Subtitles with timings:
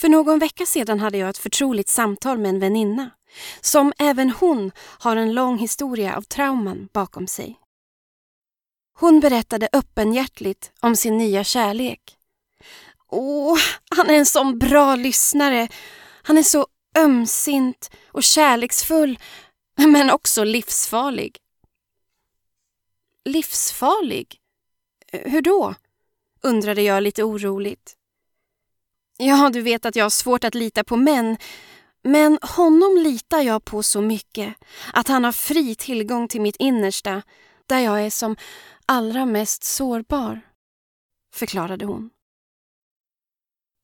[0.00, 3.10] För någon vecka sedan hade jag ett förtroligt samtal med en väninna
[3.60, 7.60] som även hon har en lång historia av trauman bakom sig.
[8.98, 12.16] Hon berättade öppenhjärtligt om sin nya kärlek.
[13.08, 13.58] Åh,
[13.90, 15.68] han är en sån bra lyssnare.
[16.22, 16.66] Han är så
[16.98, 19.18] ömsint och kärleksfull,
[19.76, 21.38] men också livsfarlig.
[23.24, 24.38] Livsfarlig?
[25.12, 25.74] Hur då?
[26.42, 27.96] undrade jag lite oroligt.
[29.22, 31.36] Ja, du vet att jag har svårt att lita på män,
[32.02, 34.54] men honom litar jag på så mycket
[34.92, 37.22] att han har fri tillgång till mitt innersta
[37.66, 38.36] där jag är som
[38.86, 40.40] allra mest sårbar,
[41.34, 42.10] förklarade hon.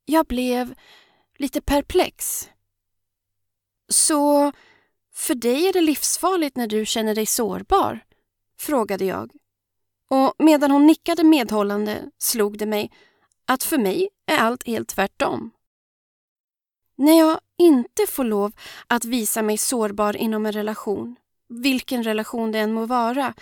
[0.05, 0.75] Jag blev
[1.37, 2.49] lite perplex.
[3.89, 4.51] Så
[5.13, 7.99] för dig är det livsfarligt när du känner dig sårbar?
[8.59, 9.31] frågade jag.
[10.09, 12.91] Och medan hon nickade medhållande slog det mig
[13.47, 15.51] att för mig är allt helt tvärtom.
[16.95, 18.51] När jag inte får lov
[18.87, 21.15] att visa mig sårbar inom en relation,
[21.49, 23.33] vilken relation det än må vara,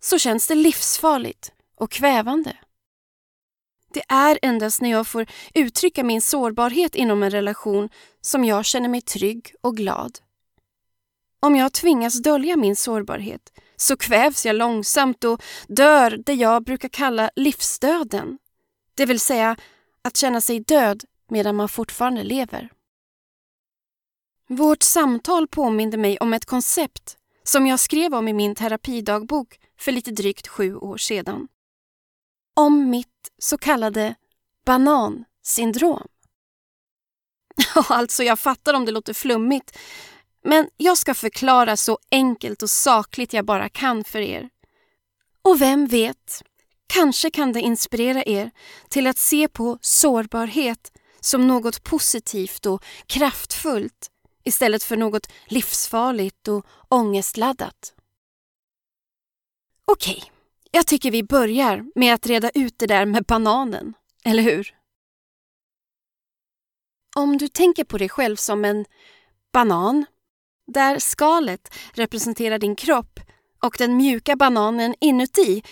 [0.00, 2.56] så känns det livsfarligt och kvävande.
[3.94, 7.88] Det är endast när jag får uttrycka min sårbarhet inom en relation
[8.20, 10.18] som jag känner mig trygg och glad.
[11.40, 16.88] Om jag tvingas dölja min sårbarhet så kvävs jag långsamt och dör det jag brukar
[16.88, 18.38] kalla livsdöden.
[18.94, 19.56] Det vill säga
[20.02, 22.70] att känna sig död medan man fortfarande lever.
[24.48, 29.92] Vårt samtal påminde mig om ett koncept som jag skrev om i min terapidagbok för
[29.92, 31.48] lite drygt sju år sedan.
[32.54, 34.14] Om mitt så kallade
[34.64, 36.08] banansyndrom.
[37.88, 39.78] alltså, jag fattar om det låter flummigt,
[40.44, 44.50] men jag ska förklara så enkelt och sakligt jag bara kan för er.
[45.42, 46.42] Och vem vet,
[46.92, 48.50] kanske kan det inspirera er
[48.88, 54.10] till att se på sårbarhet som något positivt och kraftfullt
[54.44, 57.94] istället för något livsfarligt och ångestladdat.
[59.84, 60.22] Okej,
[60.70, 63.94] jag tycker vi börjar med att reda ut det där med bananen,
[64.24, 64.74] eller hur?
[67.16, 68.84] Om du tänker på dig själv som en
[69.52, 70.06] banan,
[70.66, 73.20] där skalet representerar din kropp
[73.62, 75.62] och den mjuka bananen inuti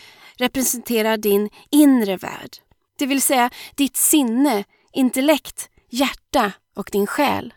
[0.41, 2.57] representerar din inre värld.
[2.99, 7.55] Det vill säga ditt sinne, intellekt, hjärta och din själ.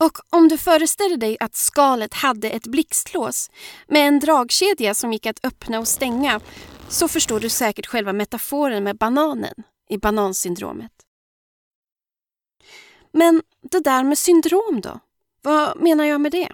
[0.00, 3.50] Och om du föreställer dig att skalet hade ett blixtlås
[3.88, 6.40] med en dragkedja som gick att öppna och stänga
[6.88, 9.54] så förstår du säkert själva metaforen med bananen
[9.88, 10.92] i banansyndromet.
[13.12, 15.00] Men det där med syndrom då?
[15.42, 16.48] Vad menar jag med det?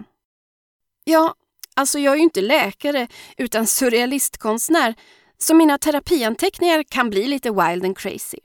[1.03, 1.35] Ja,
[1.77, 3.07] alltså jag är ju inte läkare
[3.37, 4.95] utan surrealistkonstnär
[5.37, 8.39] så mina terapianteckningar kan bli lite wild and crazy.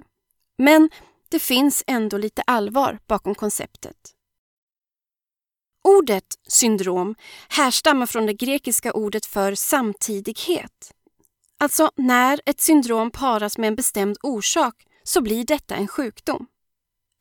[0.58, 0.90] Men
[1.28, 3.96] det finns ändå lite allvar bakom konceptet.
[5.84, 7.14] Ordet syndrom
[7.48, 10.92] härstammar från det grekiska ordet för samtidighet.
[11.58, 16.46] Alltså när ett syndrom paras med en bestämd orsak så blir detta en sjukdom.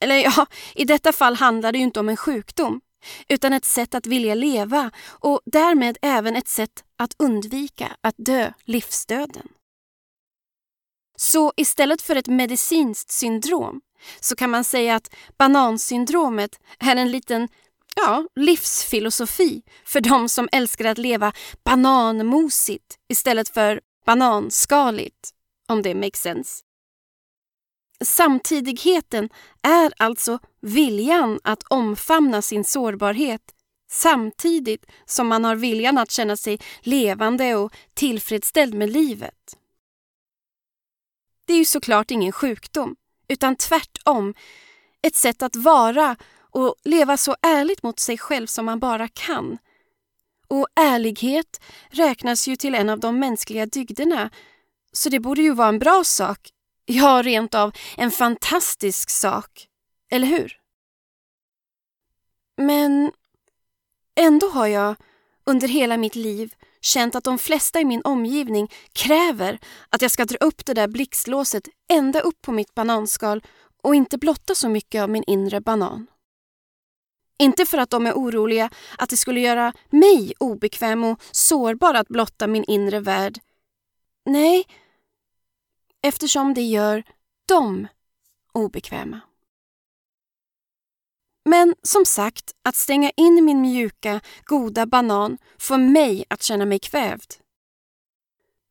[0.04, 0.46] Eller ja,
[0.76, 2.82] i detta fall handlar det ju inte om en sjukdom
[3.30, 8.52] utan ett sätt att vilja leva och därmed även ett sätt att undvika att dö
[8.64, 9.48] livsdöden.
[11.18, 13.82] Så istället för ett medicinskt syndrom
[14.20, 17.48] så kan man säga att banansyndromet är en liten
[17.96, 21.34] ja, livsfilosofi för de som älskar att leva
[21.64, 25.30] bananmosigt istället för bananskaligt,
[25.68, 26.64] om det makes sense.
[28.02, 29.30] Samtidigheten
[29.62, 33.42] är alltså viljan att omfamna sin sårbarhet
[33.92, 39.58] samtidigt som man har viljan att känna sig levande och tillfredsställd med livet.
[41.46, 42.96] Det är ju såklart ingen sjukdom,
[43.28, 44.34] utan tvärtom
[45.02, 46.16] ett sätt att vara
[46.52, 49.58] och leva så ärligt mot sig själv som man bara kan.
[50.48, 54.30] Och ärlighet räknas ju till en av de mänskliga dygderna
[54.92, 56.40] så det borde ju vara en bra sak,
[56.86, 59.68] ja rent av en fantastisk sak,
[60.12, 60.58] eller hur?
[62.58, 63.12] Men
[64.16, 64.96] ändå har jag
[65.46, 69.60] under hela mitt liv känt att de flesta i min omgivning kräver
[69.90, 73.44] att jag ska dra upp det där blixtlåset ända upp på mitt bananskal
[73.84, 76.08] och inte blotta så mycket av min inre banan.
[77.40, 82.08] Inte för att de är oroliga att det skulle göra mig obekväm och sårbar att
[82.08, 83.40] blotta min inre värld.
[84.26, 84.66] Nej,
[86.02, 87.04] eftersom det gör
[87.48, 87.88] dem
[88.54, 89.22] obekväma.
[91.46, 96.80] Men som sagt, att stänga in min mjuka, goda banan får mig att känna mig
[96.80, 97.34] kvävd.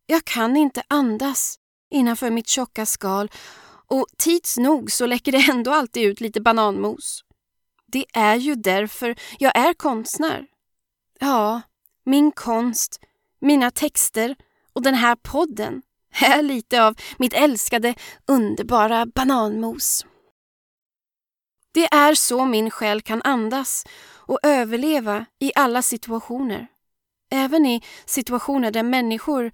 [0.07, 1.59] Jag kan inte andas
[1.91, 3.31] innanför mitt tjocka skal
[3.87, 7.25] Och tids nog så läcker det ändå alltid ut lite bananmos.
[7.87, 10.47] Det är ju därför jag är konstnär.
[11.19, 11.61] Ja,
[12.05, 13.01] min konst,
[13.41, 14.37] mina texter
[14.73, 17.95] och den här podden är lite av mitt älskade,
[18.27, 20.07] underbara bananmos.
[21.73, 23.85] Det är så min själ kan andas
[24.31, 26.67] och överleva i alla situationer.
[27.31, 29.53] Även i situationer där människor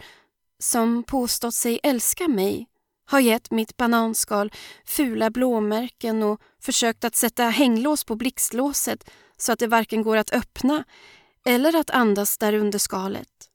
[0.59, 2.67] som påstått sig älska mig
[3.07, 4.53] har gett mitt bananskal
[4.85, 10.33] fula blåmärken och försökt att sätta hänglås på blixtlåset så att det varken går att
[10.33, 10.85] öppna
[11.45, 13.51] eller att andas där under skalet.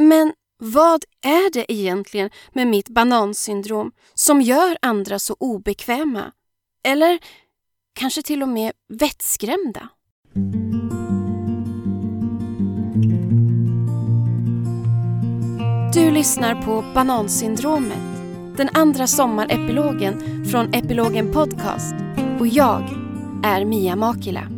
[0.00, 6.32] Men vad är det egentligen med mitt banansyndrom som gör andra så obekväma?
[6.84, 7.18] Eller
[7.94, 9.88] kanske till och med vettskrämda?
[15.94, 17.98] Du lyssnar på Banansyndromet,
[18.56, 21.94] den andra sommarepilogen från Epilogen Podcast
[22.40, 22.82] och jag
[23.44, 24.55] är Mia Makila.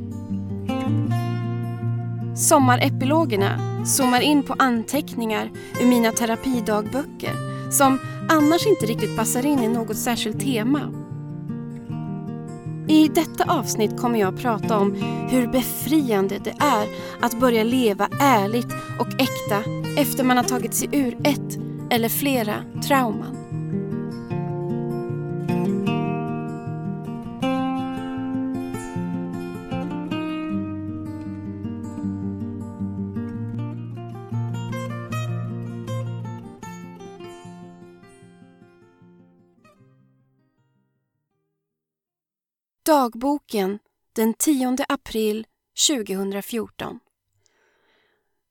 [2.39, 5.51] Sommarepilogerna zoomar in på anteckningar
[5.81, 7.33] ur mina terapidagböcker
[7.71, 7.99] som
[8.29, 10.81] annars inte riktigt passar in i något särskilt tema.
[12.89, 14.95] I detta avsnitt kommer jag att prata om
[15.31, 16.87] hur befriande det är
[17.21, 21.59] att börja leva ärligt och äkta efter man har tagit sig ur ett
[21.91, 22.55] eller flera
[22.89, 23.38] trauman.
[42.89, 43.79] Dagboken
[44.13, 45.47] den 10 april
[45.89, 47.01] 2014.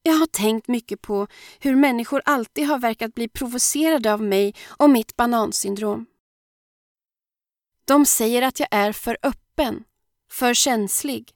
[0.01, 1.27] Jag har tänkt mycket på
[1.59, 6.05] hur människor alltid har verkat bli provocerade av mig och mitt banansyndrom.
[7.85, 9.83] De säger att jag är för öppen,
[10.31, 11.31] för känslig,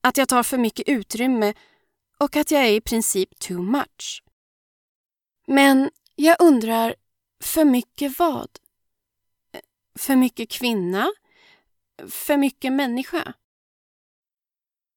[0.00, 1.54] att jag tar för mycket utrymme
[2.18, 4.22] och att jag är i princip too much.
[5.46, 6.94] Men jag undrar,
[7.42, 8.48] för mycket vad?
[9.98, 11.12] För mycket kvinna?
[12.08, 13.32] För mycket människa?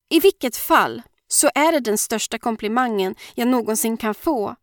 [0.09, 4.55] I vilket fall så är det den största komplimangen jag någonsin kan få.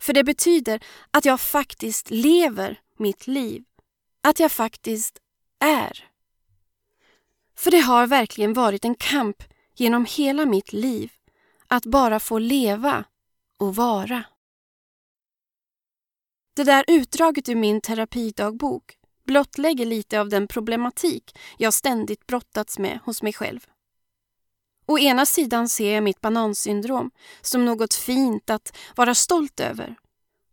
[0.00, 3.64] För det betyder att jag faktiskt lever mitt liv.
[4.22, 5.18] Att jag faktiskt
[5.58, 6.10] är.
[7.56, 9.42] För det har verkligen varit en kamp
[9.74, 11.12] genom hela mitt liv
[11.68, 13.04] att bara få leva
[13.58, 14.24] och vara.
[16.54, 22.98] Det där utdraget ur min terapidagbok blottlägger lite av den problematik jag ständigt brottats med
[23.04, 23.66] hos mig själv.
[24.86, 29.96] Å ena sidan ser jag mitt banansyndrom som något fint att vara stolt över.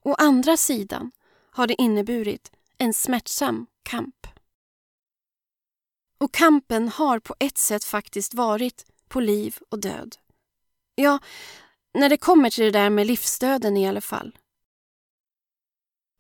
[0.03, 1.11] Å andra sidan
[1.51, 4.27] har det inneburit en smärtsam kamp.
[6.17, 10.15] Och kampen har på ett sätt faktiskt varit på liv och död.
[10.95, 11.19] Ja,
[11.93, 14.37] när det kommer till det där med livsdöden i alla fall.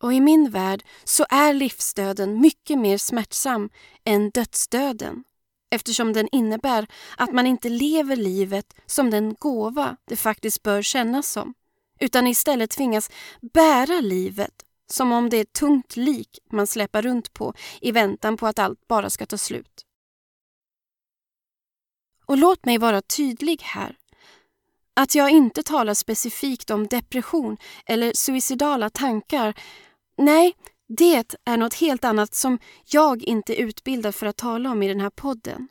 [0.03, 3.69] Och i min värld så är livsdöden mycket mer smärtsam
[4.03, 5.23] än dödsdöden
[5.71, 11.27] eftersom den innebär att man inte lever livet som den gåva det faktiskt bör kännas
[11.27, 11.53] som
[11.99, 13.09] utan istället tvingas
[13.53, 14.53] bära livet
[14.91, 18.59] som om det är ett tungt lik man släpar runt på i väntan på att
[18.59, 19.85] allt bara ska ta slut.
[22.25, 23.97] Och låt mig vara tydlig här.
[24.93, 29.53] Att jag inte talar specifikt om depression eller suicidala tankar,
[30.17, 30.55] nej,
[30.87, 34.87] det är något helt annat som jag inte är utbildad för att tala om i
[34.87, 35.67] den här podden.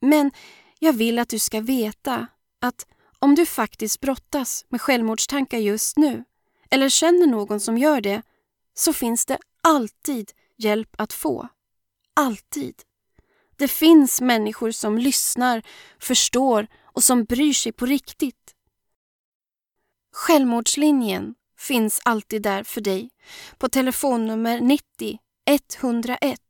[0.00, 0.30] Men
[0.78, 2.26] jag vill att du ska veta
[2.60, 2.86] att
[3.18, 6.24] om du faktiskt brottas med självmordstankar just nu
[6.70, 8.22] eller känner någon som gör det
[8.74, 11.48] så finns det alltid hjälp att få.
[12.14, 12.74] Alltid.
[13.56, 15.62] Det finns människor som lyssnar,
[15.98, 18.54] förstår och som bryr sig på riktigt.
[20.12, 23.10] Självmordslinjen finns alltid där för dig
[23.58, 26.40] på telefonnummer 90 101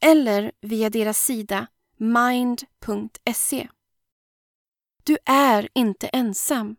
[0.00, 3.68] eller via deras sida mind.se.
[5.04, 6.76] Du är inte ensam,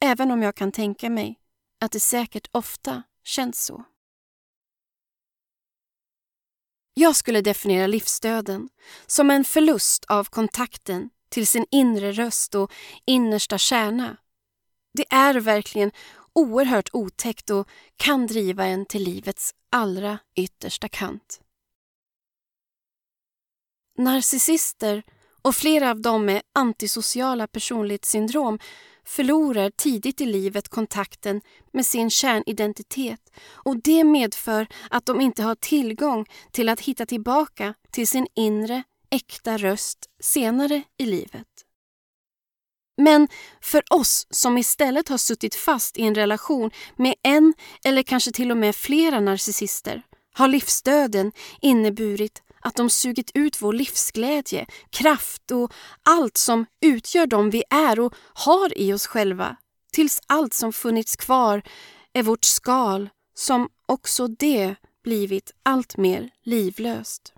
[0.00, 1.40] även om jag kan tänka mig
[1.80, 3.84] att det säkert ofta känns så.
[6.94, 8.68] Jag skulle definiera livsdöden
[9.06, 12.72] som en förlust av kontakten till sin inre röst och
[13.04, 14.16] innersta kärna.
[14.92, 15.90] Det är verkligen
[16.34, 21.40] oerhört otäckt och kan driva en till livets allra yttersta kant.
[23.98, 25.02] Narcissister
[25.42, 28.58] och flera av dem med antisociala personlighetssyndrom
[29.04, 31.40] förlorar tidigt i livet kontakten
[31.72, 37.74] med sin kärnidentitet och det medför att de inte har tillgång till att hitta tillbaka
[37.90, 41.63] till sin inre, äkta röst senare i livet.
[42.96, 43.28] Men
[43.60, 48.50] för oss som istället har suttit fast i en relation med en eller kanske till
[48.50, 50.02] och med flera narcissister
[50.34, 55.72] har livsdöden inneburit att de sugit ut vår livsglädje, kraft och
[56.02, 59.56] allt som utgör dem vi är och har i oss själva
[59.92, 61.62] tills allt som funnits kvar
[62.12, 64.74] är vårt skal som också det
[65.04, 67.33] blivit allt mer livlöst.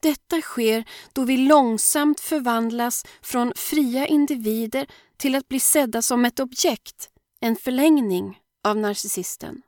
[0.00, 4.86] Detta sker då vi långsamt förvandlas från fria individer
[5.16, 7.10] till att bli sedda som ett objekt,
[7.40, 9.62] en förlängning av narcissisten.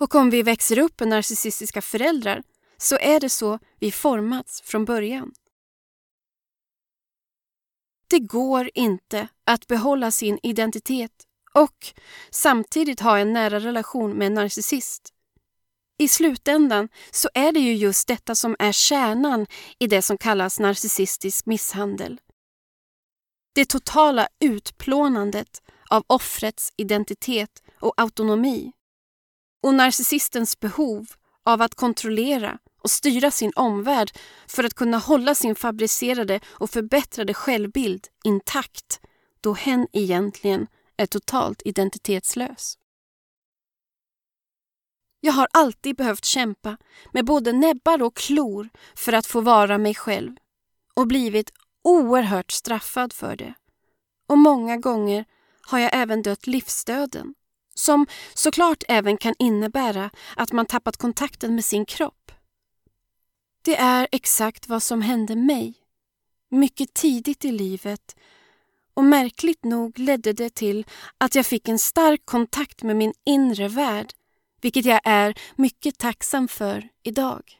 [0.00, 2.42] Och om vi växer upp med narcissistiska föräldrar
[2.76, 5.32] så är det så vi formats från början.
[8.10, 11.86] Det går inte att behålla sin identitet och
[12.30, 15.14] samtidigt ha en nära relation med en narcissist.
[15.98, 19.46] I slutändan så är det ju just detta som är kärnan
[19.78, 22.20] i det som kallas narcissistisk misshandel.
[23.54, 28.72] Det totala utplånandet av offrets identitet och autonomi
[29.62, 31.06] och narcissistens behov
[31.44, 34.10] av att kontrollera och styra sin omvärld
[34.46, 39.00] för att kunna hålla sin fabricerade och förbättrade självbild intakt
[39.40, 42.78] då hen egentligen är totalt identitetslös.
[45.20, 46.76] Jag har alltid behövt kämpa
[47.12, 50.36] med både näbbar och klor för att få vara mig själv
[50.94, 51.52] och blivit
[51.84, 53.54] oerhört straffad för det.
[54.28, 55.24] Och många gånger
[55.62, 57.34] har jag även dött livsdöden
[57.74, 62.32] som såklart även kan innebära att man tappat kontakten med sin kropp.
[63.62, 65.74] Det är exakt vad som hände mig,
[66.50, 68.16] mycket tidigt i livet
[68.94, 70.86] och märkligt nog ledde det till
[71.18, 74.12] att jag fick en stark kontakt med min inre värld,
[74.60, 77.57] vilket jag är mycket tacksam för idag.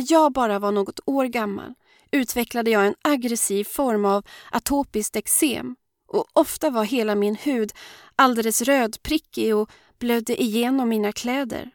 [0.00, 1.74] När jag bara var något år gammal
[2.10, 5.76] utvecklade jag en aggressiv form av atopiskt eksem
[6.08, 7.72] och ofta var hela min hud
[8.16, 11.70] alldeles rödprickig och blödde igenom mina kläder.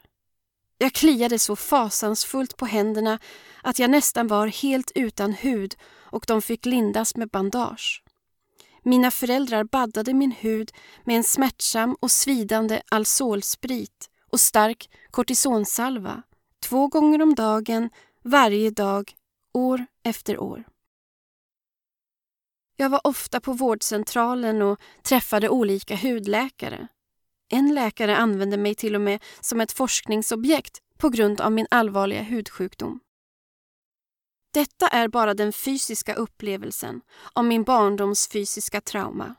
[0.77, 3.20] Jag kliade så fasansfullt på händerna
[3.63, 8.03] att jag nästan var helt utan hud och de fick lindas med bandage.
[8.84, 10.72] Mina föräldrar baddade min hud
[11.03, 16.24] med en smärtsam och svidande Alsolsprit och stark kortisonsalva
[16.70, 17.89] två gånger om dagen,
[18.25, 19.15] varje dag,
[19.53, 20.63] år efter år.
[22.75, 26.88] Jag var ofta på vårdcentralen och träffade olika hudläkare.
[27.50, 32.22] En läkare använde mig till och med som ett forskningsobjekt på grund av min allvarliga
[32.22, 33.00] hudsjukdom.
[34.53, 37.01] Detta är bara den fysiska upplevelsen
[37.34, 39.36] av min barndoms fysiska trauma.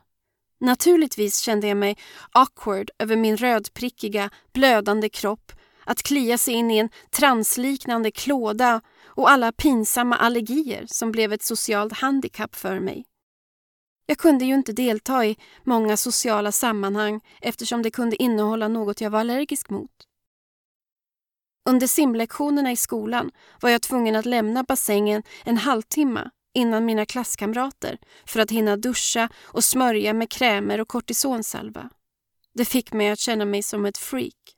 [0.59, 1.97] Naturligtvis kände jag mig
[2.31, 5.51] awkward över min rödprickiga, blödande kropp
[5.87, 11.43] att klia sig in i en transliknande klåda och alla pinsamma allergier som blev ett
[11.43, 13.05] socialt handikapp för mig.
[14.05, 19.09] Jag kunde ju inte delta i många sociala sammanhang eftersom det kunde innehålla något jag
[19.09, 19.91] var allergisk mot.
[21.69, 27.97] Under simlektionerna i skolan var jag tvungen att lämna bassängen en halvtimme innan mina klasskamrater
[28.25, 31.89] för att hinna duscha och smörja med krämer och kortisonsalva.
[32.53, 34.56] Det fick mig att känna mig som ett freak.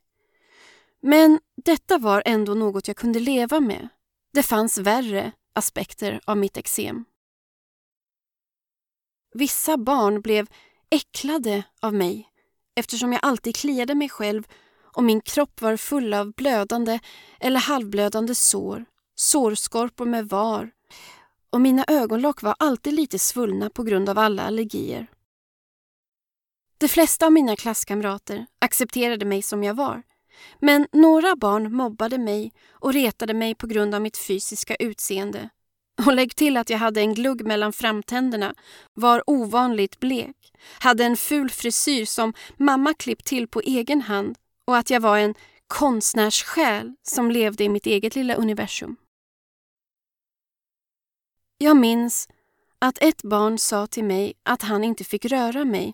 [1.01, 3.87] Men detta var ändå något jag kunde leva med.
[4.33, 7.05] Det fanns värre aspekter av mitt eksem.
[9.33, 10.47] Vissa barn blev
[10.89, 12.29] äcklade av mig
[12.75, 14.43] eftersom jag alltid kliade mig själv
[14.95, 16.99] och min kropp var full av blödande
[17.39, 20.71] eller halvblödande sår, sårskorpor med var
[21.49, 25.07] och mina ögonlock var alltid lite svullna på grund av alla allergier.
[26.77, 30.03] De flesta av mina klasskamrater accepterade mig som jag var
[30.59, 35.49] men några barn mobbade mig och retade mig på grund av mitt fysiska utseende.
[36.05, 38.55] Och lägg till att jag hade en glugg mellan framtänderna,
[38.93, 44.77] var ovanligt blek, hade en ful frisyr som mamma klippt till på egen hand och
[44.77, 45.35] att jag var en
[45.67, 48.95] konstnärssjäl som levde i mitt eget lilla universum.
[51.57, 52.29] Jag minns
[52.79, 55.93] att ett barn sa till mig att han inte fick röra mig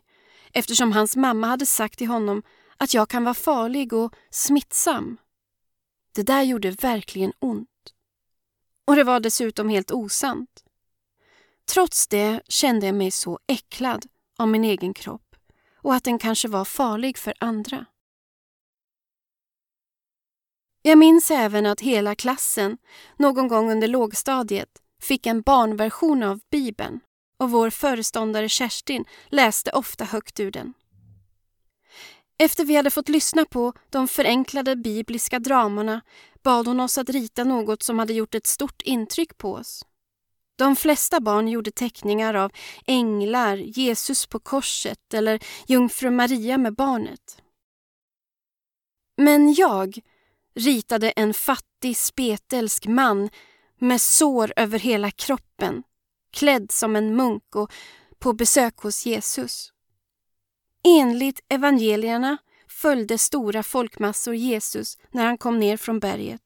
[0.53, 2.43] eftersom hans mamma hade sagt till honom
[2.77, 5.17] att jag kan vara farlig och smittsam.
[6.15, 7.69] Det där gjorde verkligen ont.
[8.85, 10.63] Och det var dessutom helt osant.
[11.65, 14.05] Trots det kände jag mig så äcklad
[14.37, 15.35] av min egen kropp
[15.75, 17.85] och att den kanske var farlig för andra.
[20.81, 22.77] Jag minns även att hela klassen,
[23.17, 26.99] någon gång under lågstadiet, fick en barnversion av Bibeln
[27.37, 30.73] och vår föreståndare Kerstin läste ofta högt ur den.
[32.37, 36.01] Efter vi hade fått lyssna på de förenklade bibliska dramorna
[36.43, 39.85] bad hon oss att rita något som hade gjort ett stort intryck på oss.
[40.57, 42.51] De flesta barn gjorde teckningar av
[42.87, 47.41] änglar, Jesus på korset eller jungfru Maria med barnet.
[49.17, 49.99] Men jag
[50.55, 53.29] ritade en fattig spetälsk man
[53.79, 55.83] med sår över hela kroppen,
[56.31, 57.71] klädd som en munk och
[58.19, 59.74] på besök hos Jesus.
[60.87, 62.37] Enligt evangelierna
[62.67, 66.41] följde stora folkmassor Jesus när han kom ner från berget.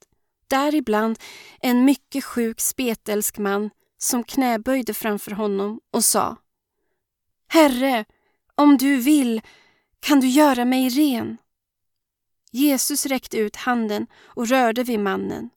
[0.47, 1.19] Däribland
[1.61, 6.37] en mycket sjuk spetälsk man som knäböjde framför honom och sa
[7.47, 8.05] Herre,
[8.55, 9.41] om du vill
[9.99, 11.37] kan du göra mig ren.
[12.51, 15.49] Jesus räckte ut handen och rörde vid mannen.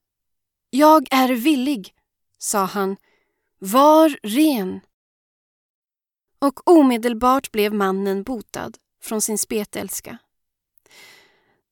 [0.71, 1.95] Jag är villig,
[2.39, 2.97] sa han.
[3.59, 4.81] Var ren.
[6.43, 10.19] Och omedelbart blev mannen botad från sin spetälska.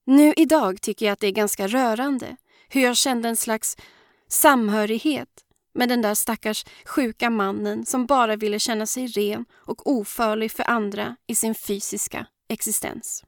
[0.05, 2.37] Nu idag tycker jag att det är ganska rörande
[2.69, 3.77] hur jag kände en slags
[4.29, 5.29] samhörighet
[5.75, 10.71] med den där stackars sjuka mannen som bara ville känna sig ren och ofarlig för
[10.71, 13.25] andra i sin fysiska existens.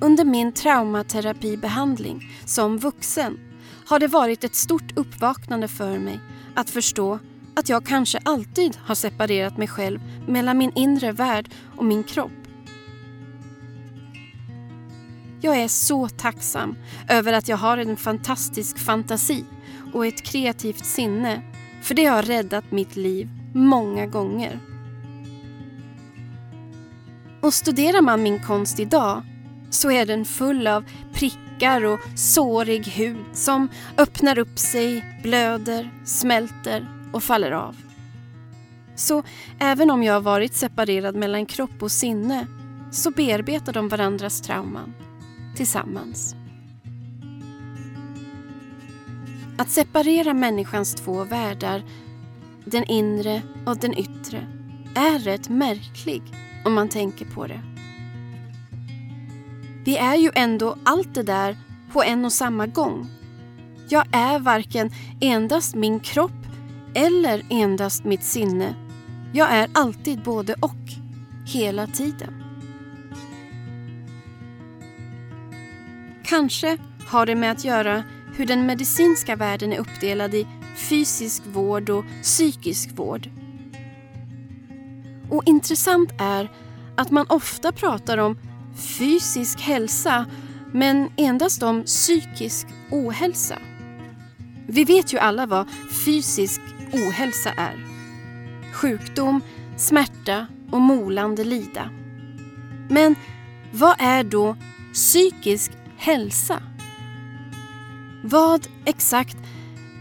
[0.00, 3.47] Under min traumaterapibehandling som vuxen
[3.88, 6.20] har det varit ett stort uppvaknande för mig
[6.54, 7.18] att förstå
[7.56, 12.32] att jag kanske alltid har separerat mig själv mellan min inre värld och min kropp.
[15.40, 16.76] Jag är så tacksam
[17.08, 19.44] över att jag har en fantastisk fantasi
[19.92, 21.42] och ett kreativt sinne
[21.82, 24.60] för det har räddat mitt liv många gånger.
[27.40, 29.22] Och studerar man min konst idag
[29.70, 36.88] så är den full av prickar och sårig hud som öppnar upp sig, blöder, smälter
[37.12, 37.76] och faller av.
[38.94, 39.22] Så
[39.58, 42.46] även om jag har varit separerad mellan kropp och sinne
[42.90, 44.94] så bearbetar de varandras trauman
[45.56, 46.34] tillsammans.
[49.58, 51.82] Att separera människans två världar,
[52.64, 54.46] den inre och den yttre,
[54.94, 56.22] är rätt märklig
[56.64, 57.77] om man tänker på det.
[59.88, 61.56] Vi är ju ändå allt det där
[61.92, 63.06] på en och samma gång.
[63.88, 66.46] Jag är varken endast min kropp
[66.94, 68.74] eller endast mitt sinne.
[69.32, 70.76] Jag är alltid både och,
[71.46, 72.42] hela tiden.
[76.24, 78.02] Kanske har det med att göra
[78.36, 80.46] hur den medicinska världen är uppdelad i
[80.76, 83.30] fysisk vård och psykisk vård.
[85.30, 86.50] Och intressant är
[86.96, 88.38] att man ofta pratar om
[88.78, 90.26] fysisk hälsa
[90.72, 93.58] men endast om psykisk ohälsa.
[94.66, 95.66] Vi vet ju alla vad
[96.04, 96.60] fysisk
[96.92, 97.86] ohälsa är.
[98.72, 99.40] Sjukdom,
[99.76, 101.90] smärta och molande lida.
[102.90, 103.14] Men
[103.72, 104.56] vad är då
[104.92, 106.62] psykisk hälsa?
[108.24, 109.36] Vad exakt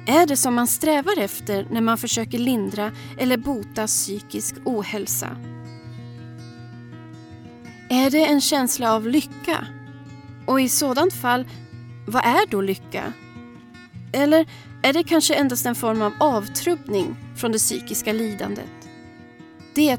[0.08, 5.38] är det som man strävar efter när man försöker lindra eller bota psykisk ohälsa?
[7.90, 9.68] Är det en känsla av lycka?
[10.46, 11.48] Och i sådant fall,
[12.08, 13.14] vad är då lycka?
[14.14, 14.46] Eller
[14.84, 18.90] är det kanske endast en form av avtrubbning från det psykiska lidandet?
[19.76, 19.98] Det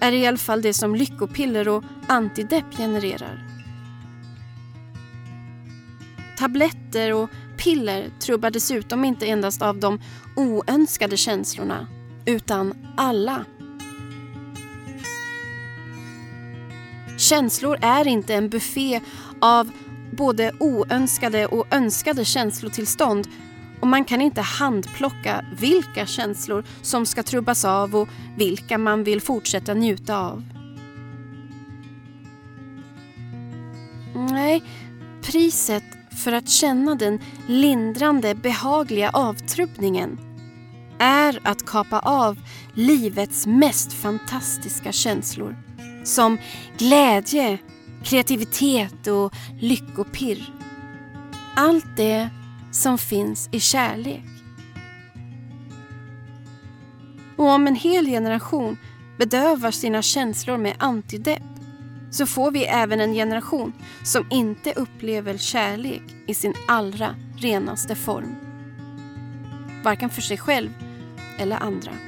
[0.00, 3.44] är i alla fall det som lyckopiller och antidepp genererar.
[6.38, 10.00] Tabletter och piller trubbar dessutom inte endast av de
[10.36, 11.86] oönskade känslorna,
[12.26, 13.44] utan alla.
[17.28, 19.00] Känslor är inte en buffé
[19.40, 19.70] av
[20.12, 23.28] både oönskade och önskade känslotillstånd
[23.80, 29.20] och man kan inte handplocka vilka känslor som ska trubbas av och vilka man vill
[29.20, 30.44] fortsätta njuta av.
[34.30, 34.62] Nej,
[35.22, 35.84] priset
[36.24, 40.18] för att känna den lindrande, behagliga avtrubbningen
[40.98, 42.38] är att kapa av
[42.74, 45.67] livets mest fantastiska känslor
[46.08, 46.38] som
[46.78, 47.58] glädje,
[48.04, 50.54] kreativitet och lyckopirr.
[51.56, 52.28] Allt det
[52.72, 54.24] som finns i kärlek.
[57.36, 58.78] Och om en hel generation
[59.18, 61.42] bedövar sina känslor med antidepp
[62.10, 63.72] så får vi även en generation
[64.04, 68.34] som inte upplever kärlek i sin allra renaste form.
[69.84, 70.70] Varken för sig själv
[71.38, 72.07] eller andra.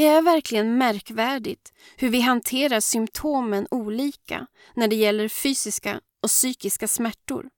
[0.00, 6.88] Det är verkligen märkvärdigt hur vi hanterar symptomen olika när det gäller fysiska och psykiska
[6.88, 7.48] smärtor.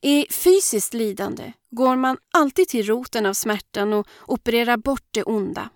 [0.00, 5.70] I fysiskt lidande går man alltid till roten av smärtan och opererar bort det onda.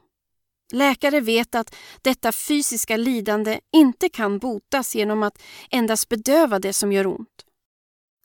[0.72, 6.92] Läkare vet att detta fysiska lidande inte kan botas genom att endast bedöva det som
[6.92, 7.44] gör ont.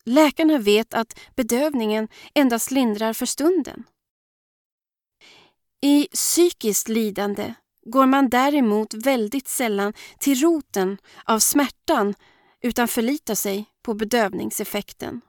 [0.06, 3.84] Läkarna vet att bedövningen endast lindrar för stunden.
[5.86, 7.54] I psykiskt lidande
[7.86, 12.16] går man däremot väldigt sällan till roten av smärtan
[12.62, 15.22] utan förlitar sig på bedövningseffekten.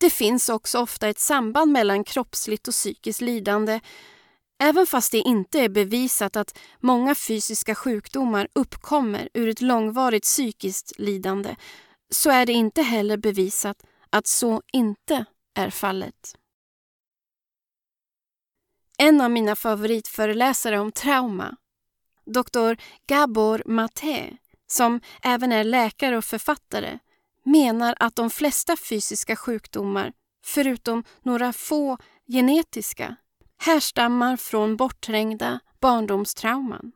[0.00, 3.80] Det finns också ofta ett samband mellan kroppsligt och psykiskt lidande
[4.62, 10.92] även fast det inte är bevisat att många fysiska sjukdomar uppkommer ur ett långvarigt psykiskt
[10.98, 11.56] lidande
[12.10, 16.36] så är det inte heller bevisat att så inte är fallet.
[19.02, 21.56] En av mina favoritföreläsare om trauma,
[22.26, 22.74] Dr.
[23.06, 24.36] Gabor Maté,
[24.66, 26.98] som även är läkare och författare,
[27.44, 30.12] menar att de flesta fysiska sjukdomar,
[30.44, 33.16] förutom några få genetiska,
[33.58, 36.92] härstammar från bortträngda barndomstrauman.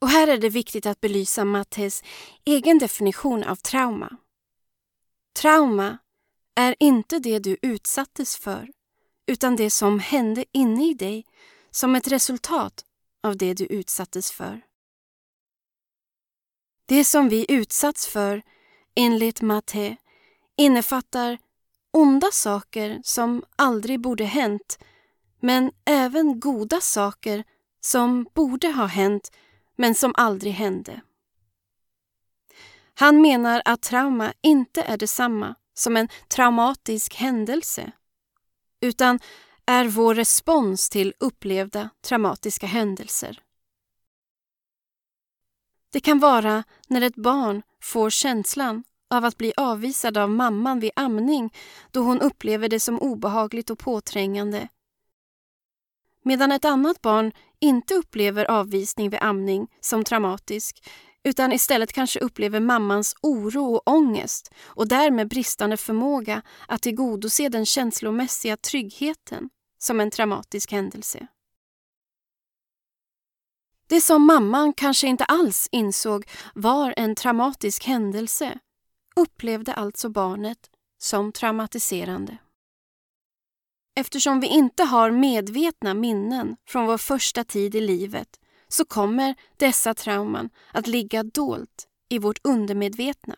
[0.00, 2.02] Och här är det viktigt att belysa Mattes
[2.44, 4.16] egen definition av trauma.
[5.40, 5.98] Trauma
[6.54, 8.68] är inte det du utsattes för,
[9.26, 11.24] utan det som hände inne i dig
[11.70, 12.84] som ett resultat
[13.22, 14.62] av det du utsattes för.
[16.86, 18.42] Det som vi utsatts för,
[18.94, 19.96] enligt Matte,
[20.56, 21.38] innefattar
[21.92, 24.78] onda saker som aldrig borde hänt
[25.40, 27.44] men även goda saker
[27.80, 29.32] som borde ha hänt
[29.76, 31.00] men som aldrig hände.
[32.94, 37.92] Han menar att trauma inte är detsamma som en traumatisk händelse
[38.86, 39.18] utan
[39.66, 43.40] är vår respons till upplevda traumatiska händelser.
[45.92, 50.90] Det kan vara när ett barn får känslan av att bli avvisad av mamman vid
[50.96, 51.54] amning
[51.90, 54.68] då hon upplever det som obehagligt och påträngande.
[56.22, 60.88] Medan ett annat barn inte upplever avvisning vid amning som traumatisk
[61.26, 67.66] utan istället kanske upplever mammans oro och ångest och därmed bristande förmåga att tillgodose den
[67.66, 71.26] känslomässiga tryggheten som en traumatisk händelse.
[73.88, 78.58] Det som mamman kanske inte alls insåg var en traumatisk händelse
[79.16, 82.38] upplevde alltså barnet som traumatiserande.
[83.96, 89.94] Eftersom vi inte har medvetna minnen från vår första tid i livet så kommer dessa
[89.94, 93.36] trauman att ligga dolt i vårt undermedvetna.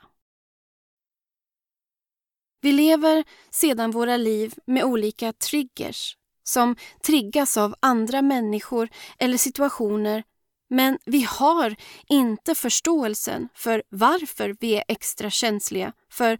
[2.60, 8.88] Vi lever sedan våra liv med olika triggers som triggas av andra människor
[9.18, 10.24] eller situationer
[10.70, 11.76] men vi har
[12.08, 16.38] inte förståelsen för varför vi är extra känsliga för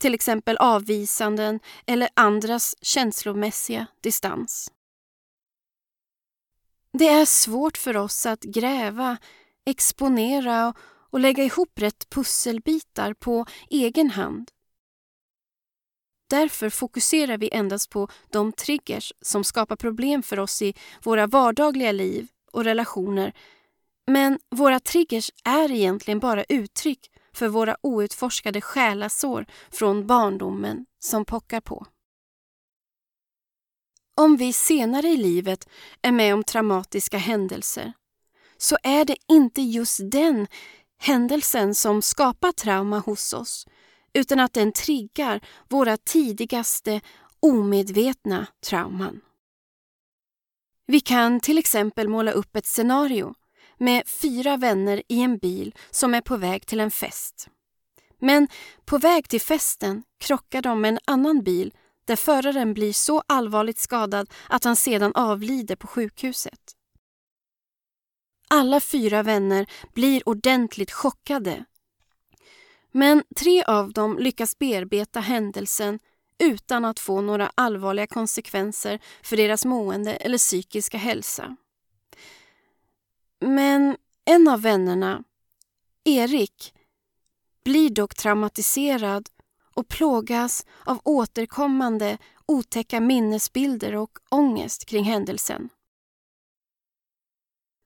[0.00, 4.70] till exempel avvisanden eller andras känslomässiga distans.
[6.98, 9.16] Det är svårt för oss att gräva,
[9.66, 10.74] exponera
[11.10, 14.50] och lägga ihop rätt pusselbitar på egen hand.
[16.30, 21.92] Därför fokuserar vi endast på de triggers som skapar problem för oss i våra vardagliga
[21.92, 23.32] liv och relationer.
[24.06, 31.60] Men våra triggers är egentligen bara uttryck för våra outforskade själasår från barndomen som pockar
[31.60, 31.86] på.
[34.16, 35.68] Om vi senare i livet
[36.02, 37.92] är med om traumatiska händelser
[38.56, 40.46] så är det inte just den
[40.98, 43.66] händelsen som skapar trauma hos oss
[44.12, 47.00] utan att den triggar våra tidigaste
[47.40, 49.20] omedvetna trauman.
[50.86, 53.34] Vi kan till exempel måla upp ett scenario
[53.78, 57.48] med fyra vänner i en bil som är på väg till en fest.
[58.20, 58.48] Men
[58.84, 63.78] på väg till festen krockar de med en annan bil där föraren blir så allvarligt
[63.78, 66.76] skadad att han sedan avlider på sjukhuset.
[68.48, 71.64] Alla fyra vänner blir ordentligt chockade.
[72.92, 75.98] Men tre av dem lyckas bearbeta händelsen
[76.38, 81.56] utan att få några allvarliga konsekvenser för deras mående eller psykiska hälsa.
[83.40, 85.24] Men en av vännerna,
[86.04, 86.74] Erik,
[87.64, 89.28] blir dock traumatiserad
[89.74, 95.68] och plågas av återkommande otäcka minnesbilder och ångest kring händelsen.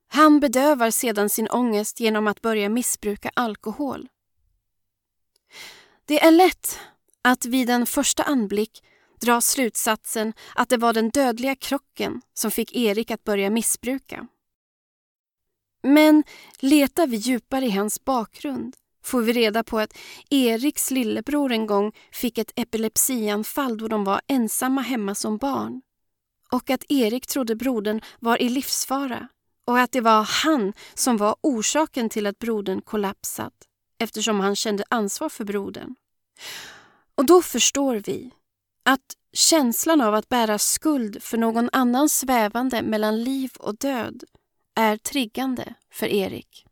[0.09, 4.09] Han bedövar sedan sin ångest genom att börja missbruka alkohol.
[6.05, 6.79] Det är lätt
[7.23, 8.83] att vid en första anblick
[9.21, 14.27] dra slutsatsen att det var den dödliga krocken som fick Erik att börja missbruka.
[15.83, 16.25] Men
[16.59, 19.99] letar vi djupare i hans bakgrund får vi reda på att
[20.31, 25.83] Eriks lillebror en gång fick ett epilepsianfall då de var ensamma hemma som barn
[26.53, 29.29] och att Erik trodde brodern var i livsfara
[29.65, 33.55] och att det var han som var orsaken till att brodern kollapsat
[33.99, 35.95] eftersom han kände ansvar för brodern.
[37.15, 38.31] Och då förstår vi
[38.83, 44.25] att känslan av att bära skuld för någon annans svävande mellan liv och död
[44.75, 46.68] är triggande för Erik.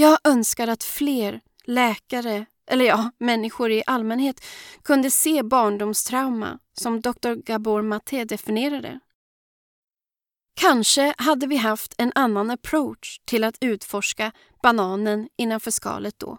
[0.00, 4.44] Jag önskar att fler läkare, eller ja, människor i allmänhet
[4.82, 7.34] kunde se barndomstrauma som Dr.
[7.34, 9.00] Gabor Maté definierade.
[10.60, 14.32] Kanske hade vi haft en annan approach till att utforska
[14.62, 16.38] bananen innanför skalet då.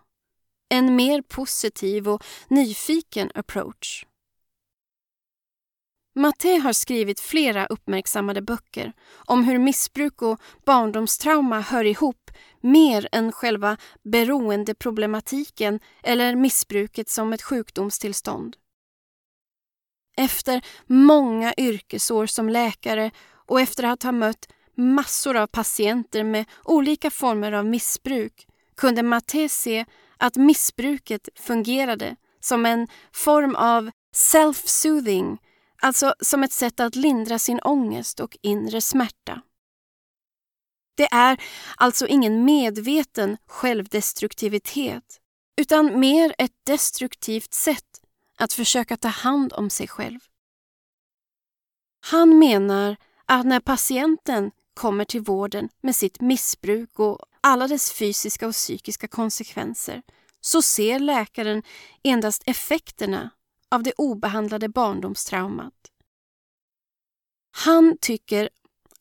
[0.69, 4.05] En mer positiv och nyfiken approach.
[6.19, 8.93] Matte har skrivit flera uppmärksammade böcker
[9.25, 17.41] om hur missbruk och barndomstrauma hör ihop mer än själva beroendeproblematiken eller missbruket som ett
[17.41, 18.55] sjukdomstillstånd.
[20.17, 27.11] Efter många yrkesår som läkare och efter att ha mött massor av patienter med olika
[27.11, 29.85] former av missbruk kunde Matte se
[30.17, 35.37] att missbruket fungerade som en form av self-soothing,
[35.81, 39.41] alltså som ett sätt att lindra sin ångest och inre smärta.
[40.97, 41.41] Det är
[41.77, 45.19] alltså ingen medveten självdestruktivitet
[45.61, 48.01] utan mer ett destruktivt sätt
[48.37, 50.19] att försöka ta hand om sig själv.
[52.05, 58.47] Han menar att när patienten kommer till vården med sitt missbruk och alla dess fysiska
[58.47, 60.01] och psykiska konsekvenser
[60.41, 61.63] så ser läkaren
[62.03, 63.29] endast effekterna
[63.71, 65.91] av det obehandlade barndomstraumat.
[67.51, 68.49] Han tycker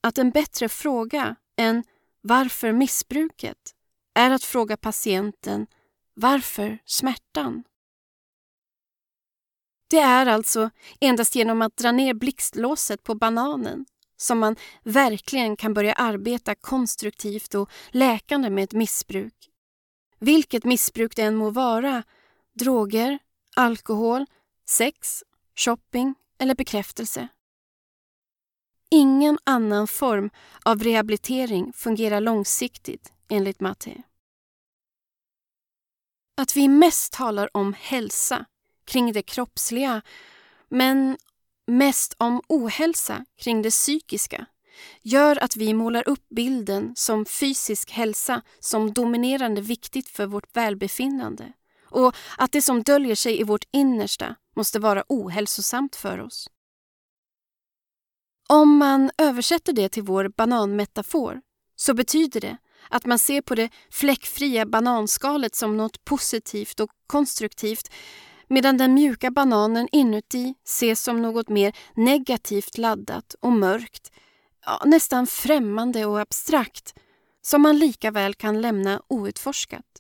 [0.00, 1.84] att en bättre fråga än
[2.20, 3.74] varför missbruket
[4.14, 5.66] är att fråga patienten
[6.14, 7.64] varför smärtan?
[9.90, 15.74] Det är alltså endast genom att dra ner blixtlåset på bananen som man verkligen kan
[15.74, 19.34] börja arbeta konstruktivt och läkande med ett missbruk.
[20.18, 22.02] Vilket missbruk det än må vara,
[22.52, 23.18] droger,
[23.56, 24.26] alkohol,
[24.68, 25.24] sex,
[25.56, 27.28] shopping eller bekräftelse.
[28.90, 30.30] Ingen annan form
[30.64, 34.02] av rehabilitering fungerar långsiktigt enligt Matte.
[36.36, 38.44] Att vi mest talar om hälsa
[38.84, 40.02] kring det kroppsliga
[40.68, 41.16] men
[41.66, 44.46] mest om ohälsa kring det psykiska
[45.02, 51.52] gör att vi målar upp bilden som fysisk hälsa som dominerande viktigt för vårt välbefinnande
[51.90, 56.50] och att det som döljer sig i vårt innersta måste vara ohälsosamt för oss.
[58.48, 61.40] Om man översätter det till vår bananmetafor
[61.76, 62.56] så betyder det
[62.90, 67.88] att man ser på det fläckfria bananskalet som något positivt och konstruktivt
[68.48, 74.12] medan den mjuka bananen inuti ses som något mer negativt laddat och mörkt,
[74.66, 76.94] ja, nästan främmande och abstrakt,
[77.42, 79.97] som man lika väl kan lämna outforskat.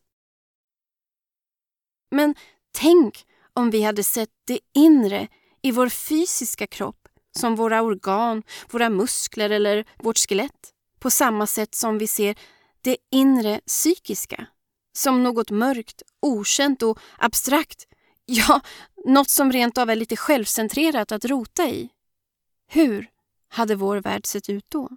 [2.10, 2.34] Men
[2.72, 5.28] tänk om vi hade sett det inre
[5.62, 11.74] i vår fysiska kropp som våra organ, våra muskler eller vårt skelett på samma sätt
[11.74, 12.38] som vi ser
[12.80, 14.46] det inre psykiska
[14.92, 17.86] som något mörkt, okänt och abstrakt
[18.30, 18.60] Ja,
[19.04, 21.88] något som rent av är lite självcentrerat att rota i.
[22.66, 23.10] Hur
[23.48, 24.88] hade vår värld sett ut då?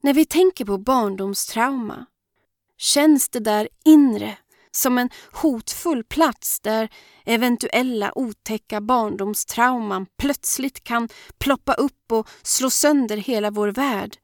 [0.00, 2.06] När vi tänker på barndomstrauma
[2.78, 4.38] känns det där inre
[4.70, 6.88] som en hotfull plats där
[7.24, 11.08] eventuella otäcka barndomstrauman plötsligt kan
[11.38, 14.16] ploppa upp och slå sönder hela vår värld.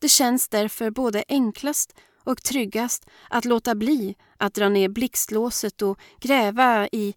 [0.00, 1.94] Det känns därför både enklast
[2.24, 7.14] och tryggast att låta bli att dra ner blixtlåset och gräva i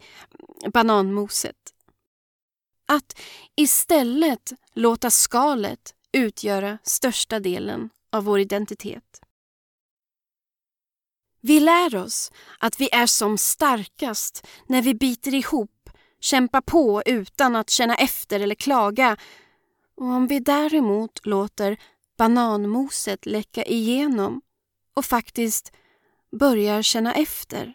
[0.74, 1.56] bananmoset.
[2.86, 3.20] Att
[3.56, 9.23] istället låta skalet utgöra största delen av vår identitet.
[11.46, 17.56] Vi lär oss att vi är som starkast när vi biter ihop, kämpar på utan
[17.56, 19.18] att känna efter eller klaga,
[19.98, 21.78] Och om vi däremot låter
[22.18, 24.42] bananmoset läcka igenom
[24.94, 25.72] och faktiskt
[26.40, 27.74] börjar känna efter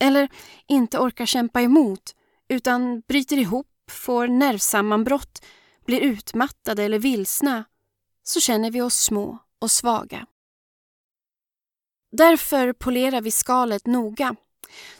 [0.00, 0.28] eller
[0.66, 2.14] inte orkar kämpa emot
[2.48, 5.44] utan bryter ihop, får nervsammanbrott,
[5.86, 7.64] blir utmattade eller vilsna
[8.22, 10.26] så känner vi oss små och svaga.
[12.10, 14.36] Därför polerar vi skalet noga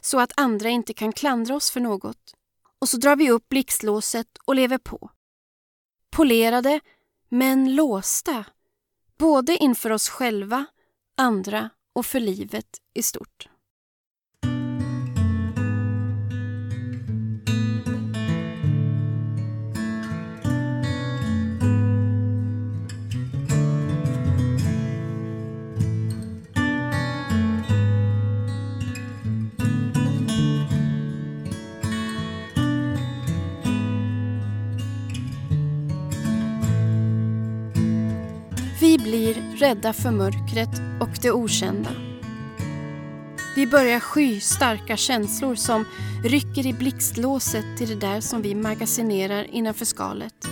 [0.01, 2.35] så att andra inte kan klandra oss för något.
[2.79, 5.11] Och så drar vi upp blixtlåset och lever på.
[6.11, 6.81] Polerade,
[7.29, 8.45] men låsta.
[9.19, 10.67] Både inför oss själva,
[11.17, 13.49] andra och för livet i stort.
[39.09, 41.91] Blir rädda för mörkret och det okända.
[43.57, 45.85] Vi börjar sky starka känslor som
[46.25, 50.49] rycker i blixtlåset till det där som vi magasinerar innanför skalet.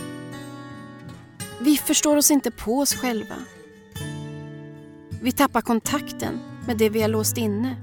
[1.59, 3.35] Vi förstår oss inte på oss själva.
[5.21, 7.75] Vi tappar kontakten med det vi har låst inne.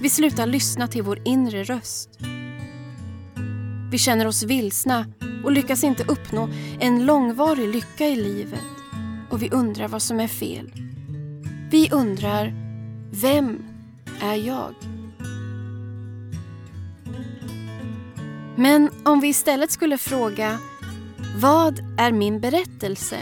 [0.00, 2.10] Vi slutar lyssna till vår inre röst.
[3.90, 5.06] Vi känner oss vilsna
[5.44, 6.48] och lyckas inte uppnå
[6.80, 8.77] en långvarig lycka i livet
[9.30, 10.72] och vi undrar vad som är fel.
[11.70, 12.54] Vi undrar,
[13.10, 13.64] vem
[14.20, 14.74] är jag?
[18.56, 20.58] Men om vi istället skulle fråga,
[21.36, 23.18] vad är min berättelse?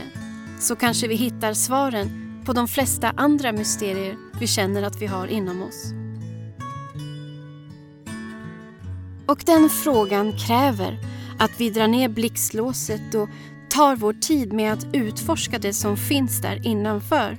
[0.61, 5.27] Så kanske vi hittar svaren på de flesta andra mysterier vi känner att vi har
[5.27, 5.93] inom oss.
[9.27, 10.99] Och den frågan kräver
[11.39, 13.29] att vi drar ner blixtlåset och
[13.77, 17.39] tar vår tid med att utforska det som finns där innanför.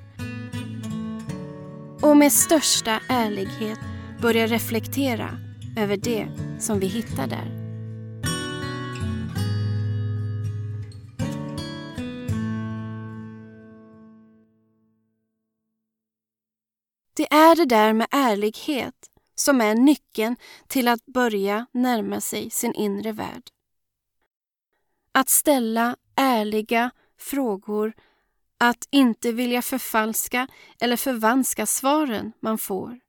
[2.02, 3.80] Och med största ärlighet
[4.22, 5.30] börja reflektera
[5.78, 6.28] över det
[6.60, 7.52] som vi hittar där.
[17.14, 18.96] Det är det där med ärlighet
[19.36, 20.36] som är nyckeln
[20.68, 23.44] till att börja närma sig sin inre värld.
[25.12, 27.94] Att ställa ärliga frågor,
[28.58, 30.48] att inte vilja förfalska
[30.80, 33.00] eller förvanska svaren man får.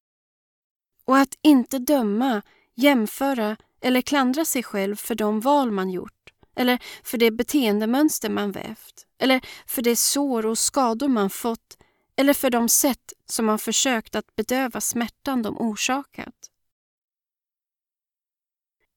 [1.04, 2.42] Och att inte döma,
[2.74, 6.12] jämföra eller klandra sig själv för de val man gjort
[6.56, 11.78] eller för det beteendemönster man vävt eller för de sår och skador man fått
[12.16, 16.50] eller för de sätt som man försökt att bedöva smärtan de orsakat.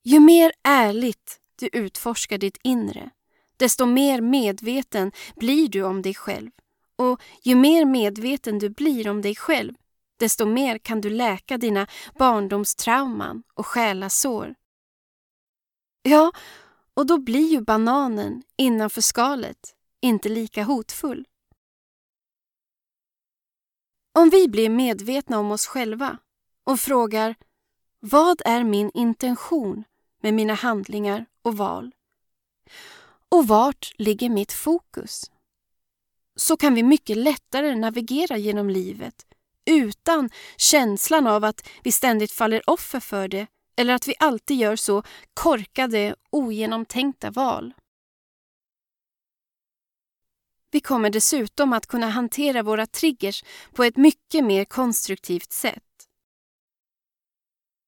[0.04, 3.10] Ju mer ärligt du utforskar ditt inre,
[3.62, 6.52] desto mer medveten blir du om dig själv.
[6.95, 9.74] Och ju mer medveten du blir om dig själv,
[10.17, 11.88] desto mer kan du läka dina
[12.19, 14.56] barndomstrauman och själasår.
[16.02, 16.32] Ja,
[16.93, 21.28] och då blir ju bananen innanför skalet inte lika hotfull.
[24.13, 26.17] Om vi blir medvetna om oss själva
[26.63, 27.36] och frågar
[28.00, 29.84] vad är min intention
[30.21, 31.91] med mina handlingar och val?
[33.32, 35.32] Och vart ligger mitt fokus?
[36.36, 39.26] Så kan vi mycket lättare navigera genom livet
[39.65, 44.76] utan känslan av att vi ständigt faller offer för det eller att vi alltid gör
[44.76, 47.74] så korkade, ogenomtänkta val.
[50.72, 55.84] Vi kommer dessutom att kunna hantera våra triggers på ett mycket mer konstruktivt sätt.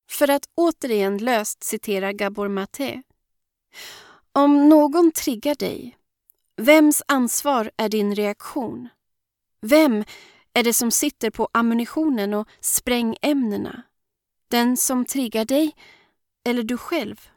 [0.09, 3.01] För att återigen löst citera Gabor Maté.
[4.35, 5.97] Om någon triggar dig,
[6.57, 8.89] vems ansvar är din reaktion?
[9.61, 10.03] Vem
[10.53, 13.83] är det som sitter på ammunitionen och sprängämnena?
[14.47, 15.75] Den som triggar dig
[16.45, 17.29] eller du själv?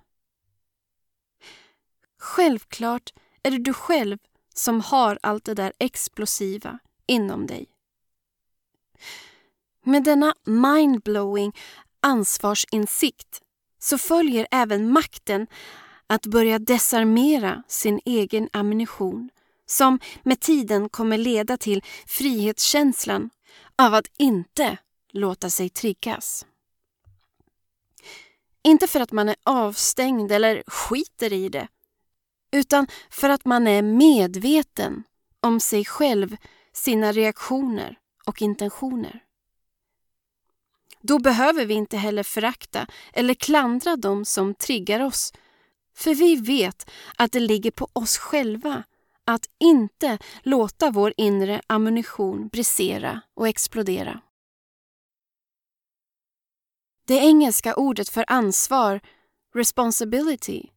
[2.18, 3.12] Självklart
[3.42, 4.18] är det du själv
[4.54, 7.66] som har allt det där explosiva inom dig.
[9.84, 11.56] Med denna mindblowing
[12.00, 13.42] ansvarsinsikt
[13.78, 15.46] så följer även makten
[16.06, 19.30] att börja desarmera sin egen ammunition
[19.66, 23.30] som med tiden kommer leda till frihetskänslan
[23.78, 24.78] av att inte
[25.12, 26.46] låta sig triggas.
[28.62, 31.68] Inte för att man är avstängd eller skiter i det
[32.52, 35.04] utan för att man är medveten
[35.40, 36.36] om sig själv,
[36.72, 39.22] sina reaktioner och intentioner.
[41.00, 45.32] Då behöver vi inte heller förakta eller klandra dem som triggar oss
[45.96, 48.84] för vi vet att det ligger på oss själva
[49.24, 54.20] att inte låta vår inre ammunition brisera och explodera.
[57.06, 59.00] Det engelska ordet för ansvar,
[59.54, 60.70] responsibility,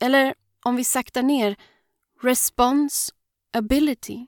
[0.00, 0.34] eller
[0.64, 1.56] om vi saktar ner,
[2.20, 4.26] responsibility,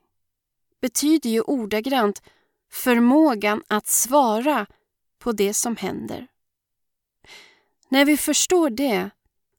[0.80, 2.22] betyder ju ordagrant
[2.70, 4.66] förmågan att svara
[5.18, 6.26] på det som händer.
[7.89, 9.11] När vi förstår det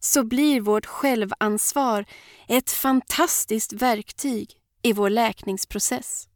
[0.05, 2.05] så blir vårt självansvar
[2.47, 4.51] ett fantastiskt verktyg
[4.81, 6.27] i vår läkningsprocess.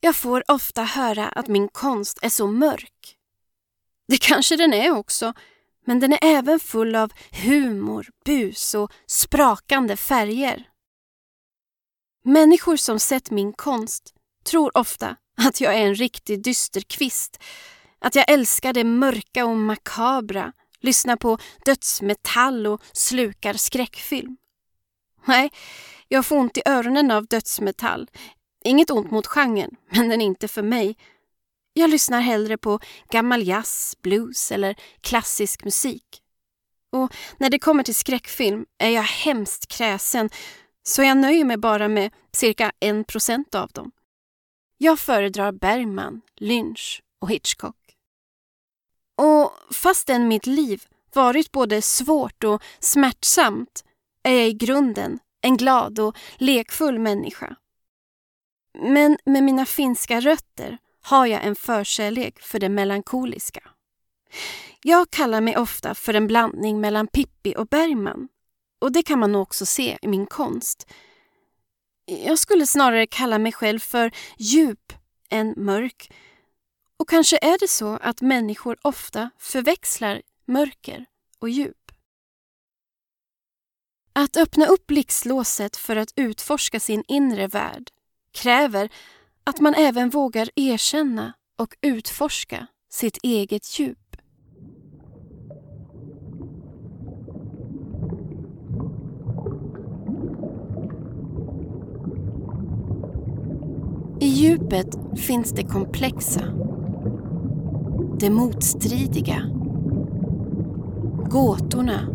[0.00, 3.15] Jag får ofta höra att min konst är så mörk.
[4.08, 5.32] Det kanske den är också,
[5.86, 10.68] men den är även full av humor, bus och sprakande färger.
[12.24, 17.42] Människor som sett min konst tror ofta att jag är en riktig dysterkvist,
[17.98, 24.36] att jag älskar det mörka och makabra, lyssnar på dödsmetall och slukar skräckfilm.
[25.24, 25.50] Nej,
[26.08, 28.10] jag får ont i öronen av dödsmetall.
[28.64, 30.96] Inget ont mot genren, men den är inte för mig.
[31.78, 36.22] Jag lyssnar hellre på gammal jazz, blues eller klassisk musik.
[36.92, 40.30] Och när det kommer till skräckfilm är jag hemskt kräsen
[40.82, 43.90] så jag nöjer mig bara med cirka en procent av dem.
[44.78, 47.96] Jag föredrar Bergman, Lynch och Hitchcock.
[49.16, 53.84] Och fastän mitt liv varit både svårt och smärtsamt
[54.22, 57.56] är jag i grunden en glad och lekfull människa.
[58.78, 63.60] Men med mina finska rötter har jag en förkärlek för det melankoliska.
[64.82, 68.28] Jag kallar mig ofta för en blandning mellan Pippi och Bergman.
[68.78, 70.86] Och det kan man nog också se i min konst.
[72.06, 74.92] Jag skulle snarare kalla mig själv för djup
[75.30, 76.12] än mörk.
[76.96, 81.04] Och kanske är det så att människor ofta förväxlar mörker
[81.38, 81.92] och djup.
[84.12, 87.90] Att öppna upp blixtlåset för att utforska sin inre värld
[88.32, 88.90] kräver
[89.46, 93.98] att man även vågar erkänna och utforska sitt eget djup.
[104.20, 106.42] I djupet finns det komplexa,
[108.20, 109.42] det motstridiga,
[111.30, 112.08] gåtorna,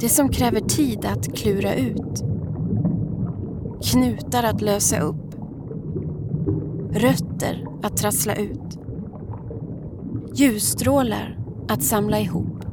[0.00, 2.24] det som kräver tid att klura ut,
[3.92, 5.23] knutar att lösa upp
[6.94, 8.78] rötter att trassla ut,
[10.34, 11.38] ljusstrålar
[11.68, 12.64] att samla ihop.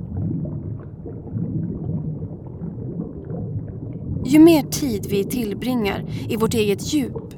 [4.25, 7.35] Ju mer tid vi tillbringar i vårt eget djup,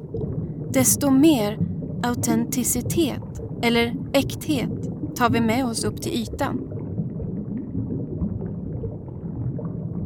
[0.70, 1.58] desto mer
[2.02, 6.60] autenticitet eller äkthet tar vi med oss upp till ytan.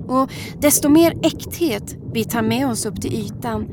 [0.09, 3.67] Och desto mer äkthet vi tar med oss upp till ytan,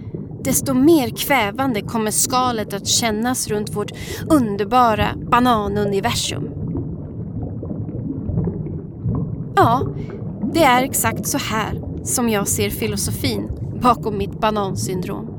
[0.46, 3.92] desto mer kvävande kommer skalet att kännas runt vårt
[4.30, 6.50] underbara bananuniversum.
[9.56, 9.88] Ja,
[10.54, 13.50] det är exakt så här som jag ser filosofin
[13.82, 15.35] bakom mitt banansyndrom.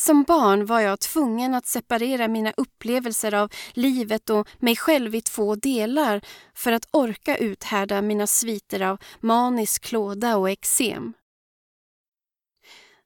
[0.00, 5.20] Som barn var jag tvungen att separera mina upplevelser av livet och mig själv i
[5.20, 6.20] två delar
[6.54, 11.12] för att orka uthärda mina sviter av manisk klåda och eksem.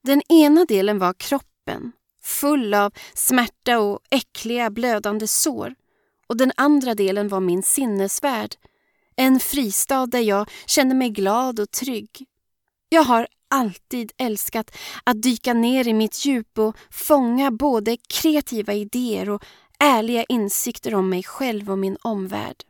[0.03, 1.93] Den ena delen var kroppen,
[2.23, 5.75] full av smärta och äckliga blödande sår.
[6.27, 8.55] Och den andra delen var min sinnesvärld,
[9.17, 12.27] en fristad där jag kände mig glad och trygg.
[12.89, 19.31] Jag har alltid älskat att dyka ner i mitt djup och fånga både kreativa idéer
[19.31, 19.45] och
[19.79, 22.65] ärliga insikter om mig själv och min omvärld.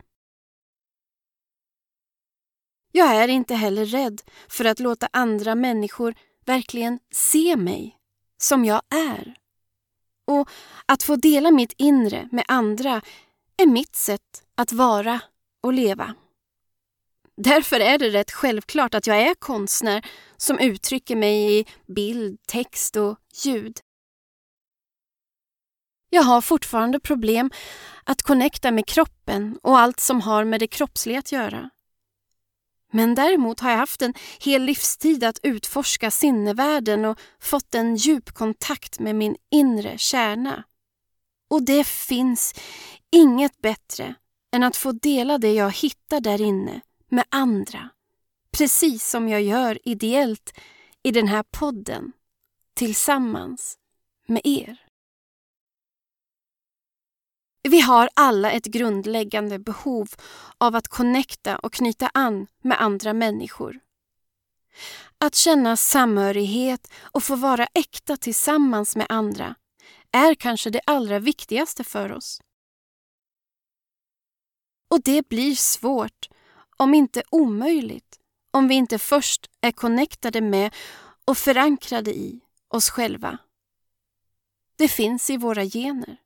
[2.92, 6.14] Jag är inte heller rädd för att låta andra människor
[6.44, 7.96] verkligen se mig
[8.38, 9.34] som jag är.
[10.26, 10.48] Och
[10.86, 13.02] att få dela mitt inre med andra
[13.56, 15.20] är mitt sätt att vara
[15.62, 16.14] och leva.
[17.36, 20.06] Därför är det rätt självklart att jag är konstnär
[20.36, 23.80] som uttrycker mig i bild, text och ljud.
[26.10, 27.50] Jag har fortfarande problem
[28.04, 31.70] att connecta med kroppen och allt som har med det kroppsliga att göra.
[32.92, 38.34] Men däremot har jag haft en hel livstid att utforska sinnevärlden och fått en djup
[38.34, 40.64] kontakt med min inre kärna.
[41.50, 42.54] Och det finns
[43.12, 44.14] inget bättre
[44.52, 46.80] än att få dela det jag hittar där inne
[47.14, 47.90] med andra.
[48.50, 50.58] Precis som jag gör ideellt
[51.02, 52.12] i den här podden.
[52.74, 53.78] Tillsammans
[54.26, 54.80] med er.
[57.62, 60.08] Vi har alla ett grundläggande behov
[60.58, 63.80] av att connecta och knyta an med andra människor.
[65.18, 69.54] Att känna samhörighet och få vara äkta tillsammans med andra
[70.12, 72.40] är kanske det allra viktigaste för oss.
[74.90, 76.28] Och det blir svårt,
[76.76, 78.18] om inte omöjligt,
[78.50, 80.74] om vi inte först är connectade med
[81.24, 83.38] och förankrade i oss själva.
[84.76, 86.16] Det finns i våra gener.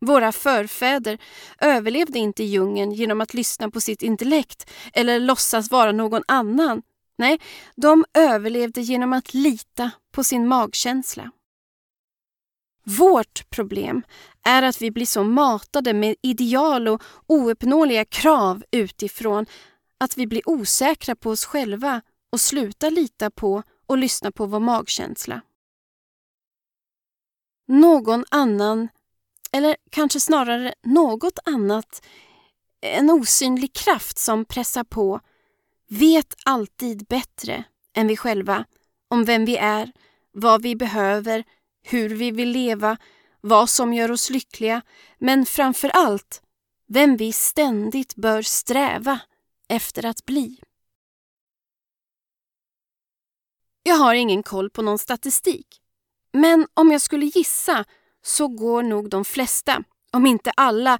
[0.00, 1.18] Våra förfäder
[1.58, 6.82] överlevde inte i djungeln genom att lyssna på sitt intellekt eller låtsas vara någon annan.
[7.18, 7.40] Nej,
[7.76, 11.30] de överlevde genom att lita på sin magkänsla.
[12.84, 14.02] Vårt problem
[14.44, 19.46] är att vi blir så matade med ideal och ouppnåeliga krav utifrån
[20.00, 24.60] att vi blir osäkra på oss själva och slutar lita på och lyssna på vår
[24.60, 25.40] magkänsla.
[27.68, 28.88] Någon annan
[29.52, 32.06] eller kanske snarare något annat,
[32.80, 35.20] en osynlig kraft som pressar på,
[35.88, 37.64] vet alltid bättre
[37.96, 38.64] än vi själva
[39.08, 39.92] om vem vi är,
[40.32, 41.44] vad vi behöver,
[41.82, 42.96] hur vi vill leva,
[43.40, 44.82] vad som gör oss lyckliga,
[45.18, 46.42] men framför allt
[46.88, 49.20] vem vi ständigt bör sträva
[49.70, 50.60] efter att bli.
[53.82, 55.80] Jag har ingen koll på någon statistik,
[56.32, 57.84] men om jag skulle gissa
[58.22, 60.98] så går nog de flesta, om inte alla,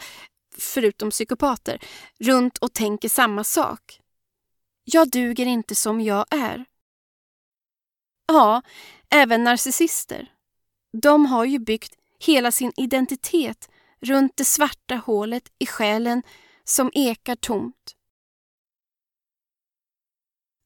[0.59, 1.85] förutom psykopater,
[2.19, 4.01] runt och tänker samma sak.
[4.85, 6.65] Jag duger inte som jag är.
[8.27, 8.63] Ja,
[9.09, 10.33] även narcissister.
[11.03, 16.23] De har ju byggt hela sin identitet runt det svarta hålet i själen
[16.65, 17.97] som ekar tomt.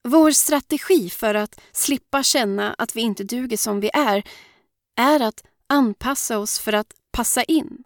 [0.09, 4.23] Vår strategi för att slippa känna att vi inte duger som vi är,
[4.97, 7.85] är att anpassa oss för att passa in.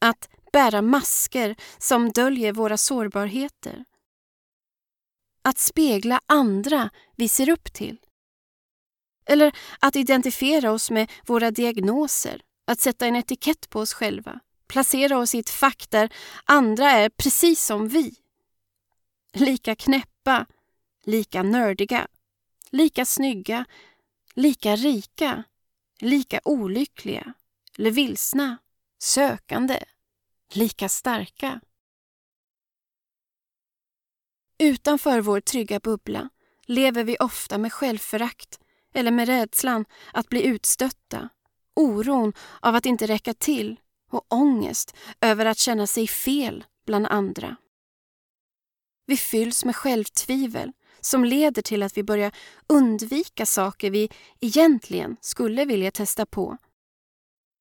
[0.00, 3.84] Att bära masker som döljer våra sårbarheter.
[5.42, 7.98] Att spegla andra vi ser upp till.
[9.26, 15.18] Eller att identifiera oss med våra diagnoser, att sätta en etikett på oss själva, placera
[15.18, 16.12] oss i ett fack där
[16.44, 18.14] andra är precis som vi.
[19.32, 20.46] Lika knäppa,
[21.08, 22.08] lika nördiga,
[22.70, 23.64] lika snygga,
[24.34, 25.44] lika rika,
[26.00, 27.32] lika olyckliga
[27.78, 28.58] eller vilsna,
[28.98, 29.84] sökande,
[30.52, 31.60] lika starka.
[34.58, 36.28] Utanför vår trygga bubbla
[36.66, 38.60] lever vi ofta med självförakt
[38.94, 41.28] eller med rädslan att bli utstötta,
[41.74, 43.80] oron av att inte räcka till
[44.10, 47.56] och ångest över att känna sig fel bland andra.
[49.06, 50.72] Vi fylls med självtvivel
[51.08, 52.32] som leder till att vi börjar
[52.66, 56.56] undvika saker vi egentligen skulle vilja testa på.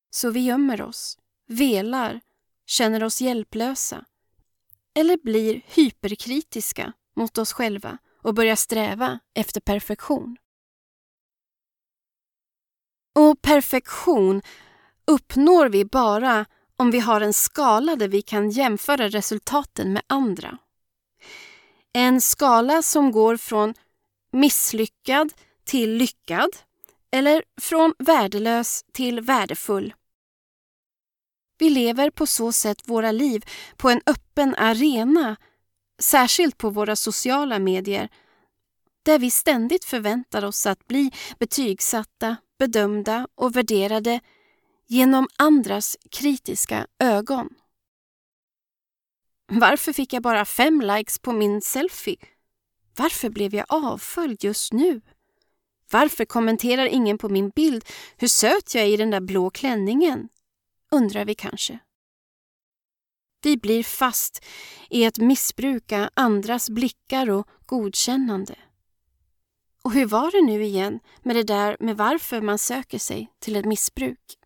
[0.10, 1.18] Så vi gömmer oss,
[1.48, 2.22] velar,
[2.66, 4.06] känner oss hjälplösa
[4.96, 10.38] eller blir hyperkritiska mot oss själva och börjar sträva efter perfektion.
[13.16, 14.42] Och perfektion
[15.06, 16.46] uppnår vi bara
[16.78, 20.58] om vi har en skala där vi kan jämföra resultaten med andra.
[21.98, 23.74] En skala som går från
[24.32, 25.34] misslyckad
[25.66, 26.50] till lyckad
[27.12, 29.94] eller från värdelös till värdefull.
[31.58, 33.46] Vi lever på så sätt våra liv
[33.78, 35.36] på en öppen arena,
[36.00, 38.10] särskilt på våra sociala medier,
[39.04, 44.20] där vi ständigt förväntar oss att bli betygsatta, bedömda och värderade
[44.88, 47.50] genom andras kritiska ögon.
[49.48, 52.18] Varför fick jag bara fem likes på min selfie?
[52.98, 55.02] Varför blev jag avföljd just nu?
[55.92, 57.86] Varför kommenterar ingen på min bild
[58.18, 60.30] hur söt jag är i den där blå klänningen?
[60.92, 61.80] Undrar vi kanske.
[63.42, 64.46] Vi blir fast
[64.90, 68.56] i att missbruka andras blickar och godkännande.
[69.82, 73.56] Och hur var det nu igen med det där med varför man söker sig till
[73.56, 74.38] ett missbruk?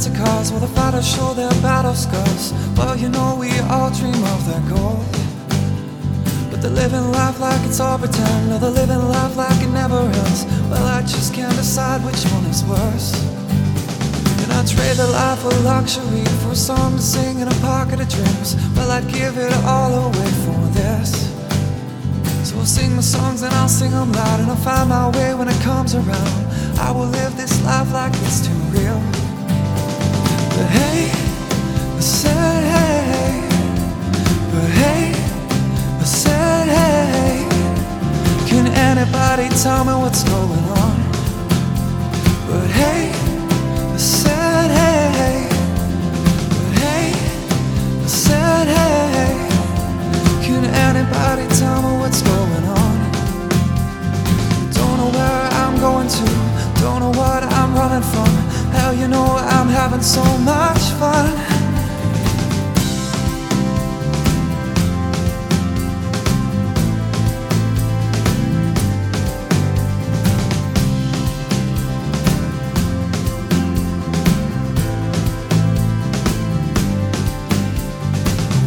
[0.00, 2.52] Fancy cars while the fighters show their battle scars.
[2.76, 5.04] Well, you know we all dream of that goal.
[6.50, 9.98] But they're living life like it's all pretend, or they're living life like it never
[9.98, 10.46] ends.
[10.70, 13.12] Well, I just can't decide which one is worse.
[14.42, 18.00] And I trade the life of luxury for a song to sing and a pocket
[18.00, 18.56] of dreams.
[18.76, 21.28] Well, I'd give it all away for this.
[22.48, 25.34] So I'll sing my songs and I'll sing them loud, and I'll find my way
[25.34, 26.40] when it comes around.
[26.78, 29.19] I will live this life like it's too real.
[30.60, 31.10] But hey,
[31.96, 33.48] I said hey,
[34.52, 35.14] but hey,
[35.98, 37.48] I said hey.
[38.46, 40.96] Can anybody tell me what's going on?
[42.46, 45.48] But hey, I said hey,
[46.50, 47.14] but hey,
[48.04, 49.32] I said hey.
[50.44, 52.96] Can anybody tell me what's going on?
[54.74, 56.24] Don't know where I'm going to,
[56.82, 58.39] don't know what I'm running from.
[58.90, 61.32] Hell, you know I'm having so much fun.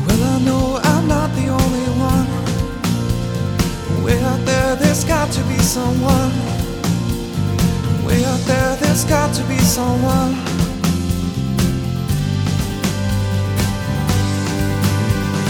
[0.07, 2.27] Well, I know I'm not the only one.
[4.23, 6.22] Out there, there's got to be someone.
[9.03, 10.31] There's got to be someone.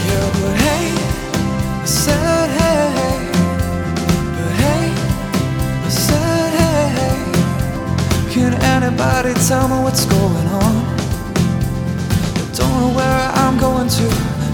[0.07, 0.85] Yeah, but hey,
[1.81, 3.29] I said hey.
[4.37, 4.85] But hey,
[5.85, 8.33] I said hey.
[8.33, 10.75] Can anybody tell me what's going on?
[12.35, 14.09] I Don't know where I'm going to,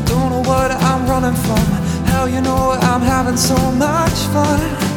[0.07, 1.65] don't know what I'm running from.
[2.07, 4.88] Hell, you know I'm having so much fun.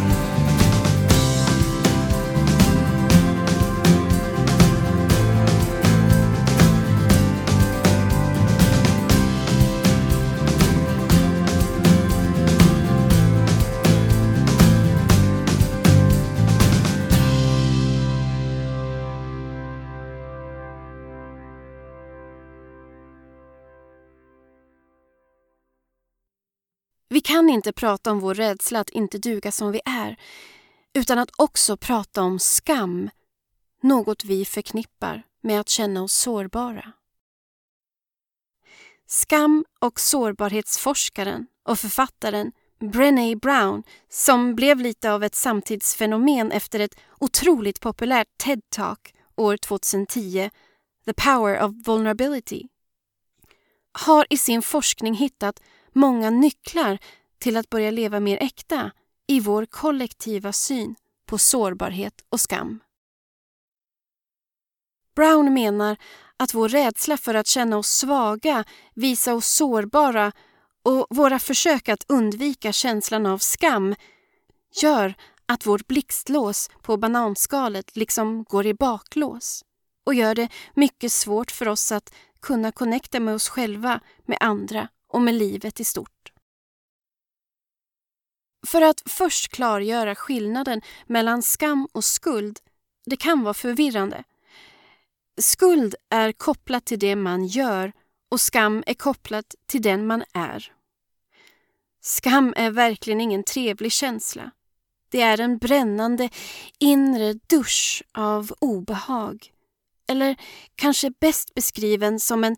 [27.32, 30.16] Kan inte prata om vår rädsla att inte duga som vi är
[30.94, 33.10] utan att också prata om skam,
[33.82, 36.92] något vi förknippar med att känna oss sårbara.
[39.06, 47.00] Skam och sårbarhetsforskaren och författaren Brené Brown, som blev lite av ett samtidsfenomen efter ett
[47.20, 50.50] otroligt populärt TED-talk år 2010,
[51.04, 52.68] The Power of Vulnerability,
[53.92, 55.60] har i sin forskning hittat
[55.92, 56.98] många nycklar
[57.42, 58.90] till att börja leva mer äkta
[59.26, 60.94] i vår kollektiva syn
[61.26, 62.80] på sårbarhet och skam.
[65.14, 65.96] Brown menar
[66.36, 68.64] att vår rädsla för att känna oss svaga,
[68.94, 70.32] visa oss sårbara
[70.82, 73.94] och våra försök att undvika känslan av skam
[74.82, 75.14] gör
[75.46, 79.64] att vårt blixtlås på bananskalet liksom går i baklås
[80.06, 84.88] och gör det mycket svårt för oss att kunna connecta med oss själva, med andra
[85.08, 86.31] och med livet i stort.
[88.66, 92.58] För att först klargöra skillnaden mellan skam och skuld,
[93.06, 94.24] det kan vara förvirrande.
[95.40, 97.92] Skuld är kopplat till det man gör
[98.30, 100.72] och skam är kopplat till den man är.
[102.00, 104.50] Skam är verkligen ingen trevlig känsla.
[105.08, 106.28] Det är en brännande
[106.78, 109.52] inre dusch av obehag.
[110.08, 110.36] Eller
[110.74, 112.56] kanske bäst beskriven som en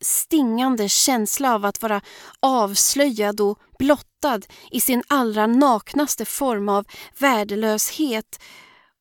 [0.00, 2.00] stingande känsla av att vara
[2.40, 6.86] avslöjad och blott blottad i sin allra naknaste form av
[7.18, 8.42] värdelöshet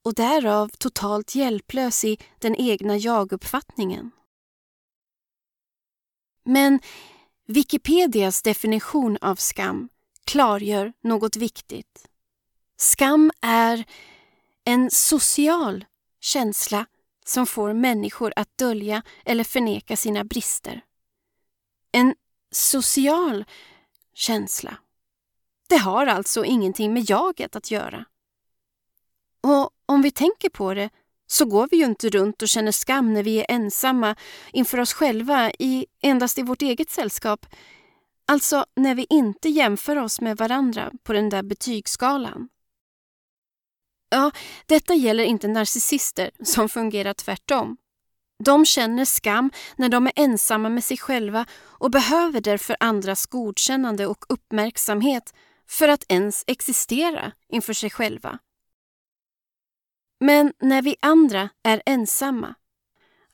[0.03, 4.11] och därav totalt hjälplös i den egna jaguppfattningen.
[6.43, 6.79] Men
[7.47, 9.89] Wikipedias definition av skam
[10.25, 12.07] klargör något viktigt.
[12.77, 13.85] Skam är
[14.65, 15.85] en social
[16.19, 16.85] känsla
[17.25, 20.81] som får människor att dölja eller förneka sina brister.
[21.91, 22.15] En
[22.51, 23.45] social
[24.13, 24.77] känsla.
[25.67, 28.05] Det har alltså ingenting med jaget att göra.
[29.41, 30.89] Och om vi tänker på det
[31.27, 34.15] så går vi ju inte runt och känner skam när vi är ensamma
[34.51, 37.45] inför oss själva i, endast i vårt eget sällskap.
[38.25, 42.49] Alltså när vi inte jämför oss med varandra på den där betygsskalan.
[44.09, 44.31] Ja,
[44.65, 47.77] detta gäller inte narcissister som fungerar tvärtom.
[48.43, 54.07] De känner skam när de är ensamma med sig själva och behöver därför andras godkännande
[54.07, 55.33] och uppmärksamhet
[55.69, 58.39] för att ens existera inför sig själva.
[60.19, 62.55] Men när vi andra är ensamma,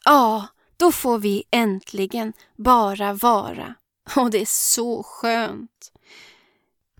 [0.06, 3.76] ja, då får vi äntligen bara vara.
[4.16, 5.92] Och det är så skönt.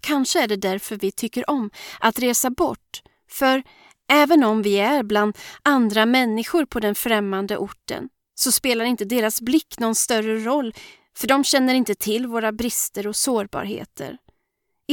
[0.02, 1.70] Kanske är det därför vi tycker om
[2.00, 3.02] att resa bort.
[3.30, 3.64] För
[4.10, 9.42] även om vi är bland andra människor på den främmande orten så spelar inte deras
[9.42, 10.74] blick någon större roll
[11.18, 14.18] för de känner inte till våra brister och sårbarheter.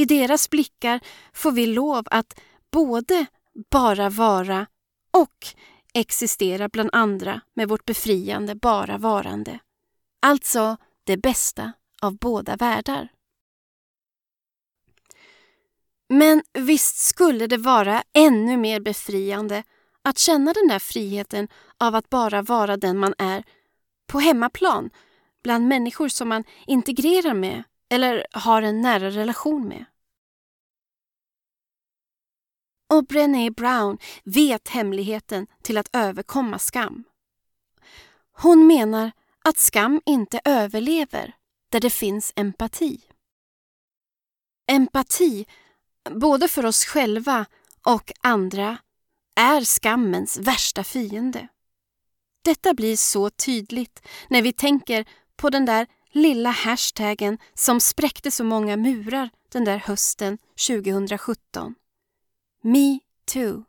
[0.01, 0.99] I deras blickar
[1.33, 2.39] får vi lov att
[2.71, 3.25] både
[3.71, 4.67] bara vara
[5.11, 5.47] och
[5.93, 9.59] existera bland andra med vårt befriande bara varande.
[10.21, 11.71] Alltså det bästa
[12.01, 13.07] av båda världar.
[16.09, 19.63] Men visst skulle det vara ännu mer befriande
[20.01, 21.47] att känna den där friheten
[21.77, 23.43] av att bara vara den man är
[24.07, 24.89] på hemmaplan
[25.43, 29.85] bland människor som man integrerar med eller har en nära relation med.
[32.91, 37.03] Och Brené Brown vet hemligheten till att överkomma skam.
[38.37, 39.11] Hon menar
[39.43, 41.35] att skam inte överlever
[41.69, 43.01] där det finns empati.
[44.71, 45.45] Empati,
[46.09, 47.45] både för oss själva
[47.85, 48.77] och andra,
[49.35, 51.47] är skammens värsta fiende.
[52.41, 58.43] Detta blir så tydligt när vi tänker på den där lilla hashtaggen som spräckte så
[58.43, 60.37] många murar den där hösten
[60.67, 61.75] 2017.
[62.63, 63.63] Me too.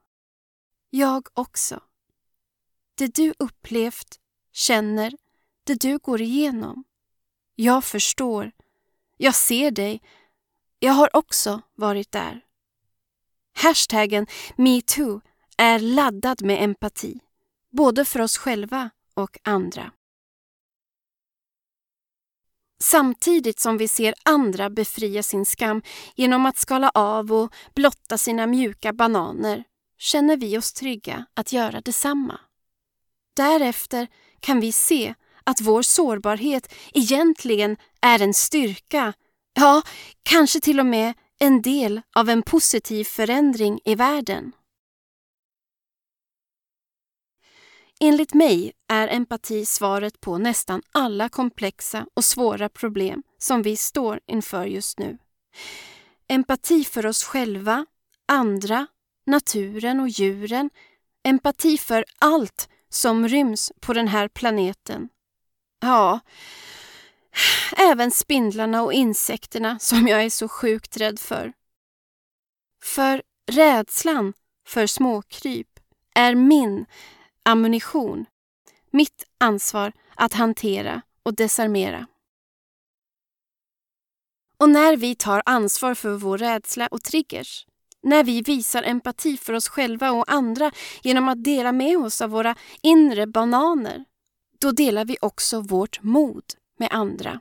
[0.91, 1.81] Jag också.
[2.95, 4.21] Det du upplevt,
[4.53, 5.13] känner,
[5.65, 6.85] det du går igenom.
[7.55, 8.53] Jag förstår.
[9.17, 10.03] Jag ser dig.
[10.79, 12.41] Jag har också varit där.
[13.53, 14.27] Hashtaggen
[14.57, 15.21] metoo
[15.57, 17.21] är laddad med empati,
[17.71, 19.93] både för oss själva och andra.
[22.83, 25.83] Samtidigt som vi ser andra befria sin skam
[26.15, 29.65] genom att skala av och blotta sina mjuka bananer
[29.99, 32.41] känner vi oss trygga att göra detsamma.
[33.37, 34.07] Därefter
[34.41, 35.15] kan vi se
[35.45, 39.13] att vår sårbarhet egentligen är en styrka,
[39.55, 39.83] ja,
[40.23, 44.53] kanske till och med en del av en positiv förändring i världen.
[48.05, 54.21] Enligt mig är empati svaret på nästan alla komplexa och svåra problem som vi står
[54.27, 55.19] inför just nu.
[56.29, 57.87] Empati för oss själva,
[58.29, 58.87] andra,
[59.27, 60.71] naturen och djuren.
[61.25, 65.09] Empati för allt som ryms på den här planeten.
[65.81, 66.21] Ja,
[67.77, 71.53] även spindlarna och insekterna som jag är så sjukt rädd för.
[72.85, 74.33] För rädslan
[74.67, 75.69] för småkryp
[76.15, 76.87] är min
[77.45, 78.27] ammunition.
[78.91, 82.07] Mitt ansvar att hantera och desarmera.
[84.59, 87.67] Och när vi tar ansvar för vår rädsla och triggers,
[88.03, 90.73] när vi visar empati för oss själva och andra
[91.03, 94.05] genom att dela med oss av våra inre bananer,
[94.59, 96.45] då delar vi också vårt mod
[96.79, 97.41] med andra.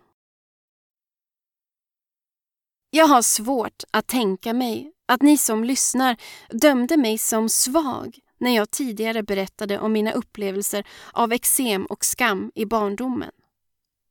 [2.89, 6.17] Jag har svårt att tänka mig att ni som lyssnar
[6.49, 12.51] dömde mig som svag när jag tidigare berättade om mina upplevelser av eksem och skam
[12.55, 13.31] i barndomen.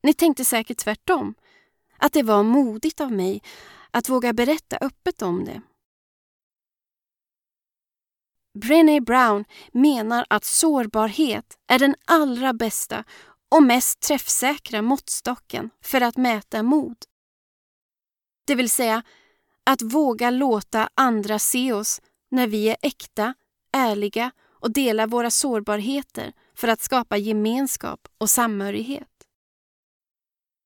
[0.02, 1.34] Ni tänkte säkert tvärtom,
[1.98, 3.42] att det var modigt av mig
[3.90, 5.62] att våga berätta öppet om det.
[8.58, 13.04] Brené Brown menar att sårbarhet är den allra bästa
[13.48, 16.96] och mest träffsäkra måttstocken för att mäta mod.
[18.46, 19.02] Det vill säga
[19.64, 22.00] att våga låta andra se oss
[22.30, 23.34] när vi är äkta
[23.72, 29.08] ärliga och dela våra sårbarheter för att skapa gemenskap och samhörighet.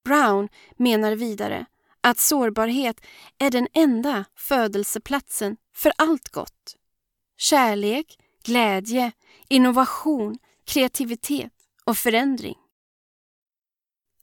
[0.05, 1.67] Brown menar vidare
[2.01, 3.01] att sårbarhet
[3.39, 6.77] är den enda födelseplatsen för allt gott.
[7.37, 9.13] Kärlek, glädje,
[9.49, 11.53] innovation, kreativitet
[11.85, 12.57] och förändring.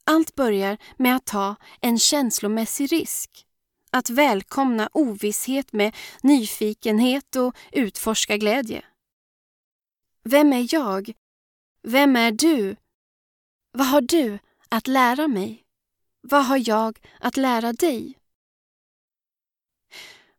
[0.04, 3.46] Allt börjar med att ta en känslomässig risk
[3.92, 8.84] att välkomna ovisshet med nyfikenhet och utforska glädje.
[10.24, 11.12] Vem är jag?
[11.82, 12.76] Vem är du?
[13.72, 14.38] Vad har du
[14.68, 15.64] att lära mig?
[16.20, 18.18] Vad har jag att lära dig?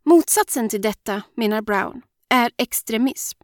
[0.04, 3.40] Motsatsen till detta, menar Brown, är extremism.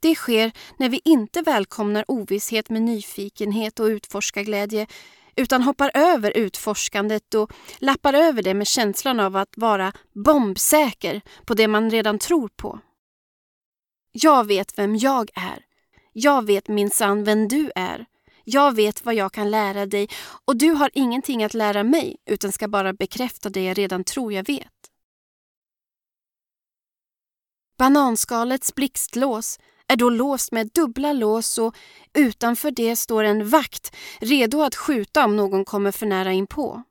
[0.00, 4.86] Det sker när vi inte välkomnar ovisshet med nyfikenhet och utforskarglädje
[5.36, 11.54] utan hoppar över utforskandet och lappar över det med känslan av att vara bombsäker på
[11.54, 12.80] det man redan tror på.
[14.12, 15.64] Jag vet vem jag är.
[16.12, 18.06] Jag vet minsann vem du är.
[18.44, 20.08] Jag vet vad jag kan lära dig
[20.44, 24.32] och du har ingenting att lära mig utan ska bara bekräfta det jag redan tror
[24.32, 24.68] jag vet.
[27.78, 29.58] Bananskalets blixtlås
[29.88, 31.76] är då låst med dubbla lås och
[32.14, 36.82] utanför det står en vakt redo att skjuta om någon kommer för nära inpå.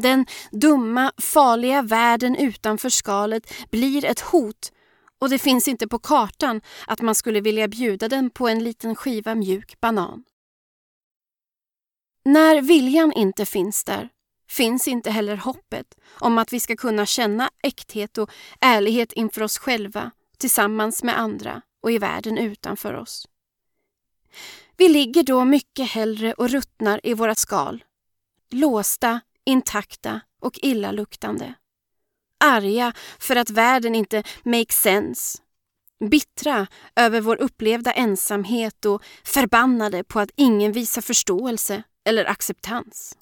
[0.00, 4.72] Den dumma, farliga världen utanför skalet blir ett hot
[5.18, 8.94] och det finns inte på kartan att man skulle vilja bjuda den på en liten
[8.94, 10.24] skiva mjuk banan.
[12.24, 14.08] När viljan inte finns där
[14.50, 15.86] finns inte heller hoppet
[16.20, 21.62] om att vi ska kunna känna äkthet och ärlighet inför oss själva tillsammans med andra
[21.82, 23.28] och i världen utanför oss.
[24.76, 27.84] Vi ligger då mycket hellre och ruttnar i våra skal.
[28.50, 31.54] Låsta, intakta och illaluktande.
[32.44, 35.38] Arga för att världen inte makes sense.
[36.10, 36.66] Bittra
[36.96, 43.16] över vår upplevda ensamhet och förbannade på att ingen visar förståelse eller acceptans.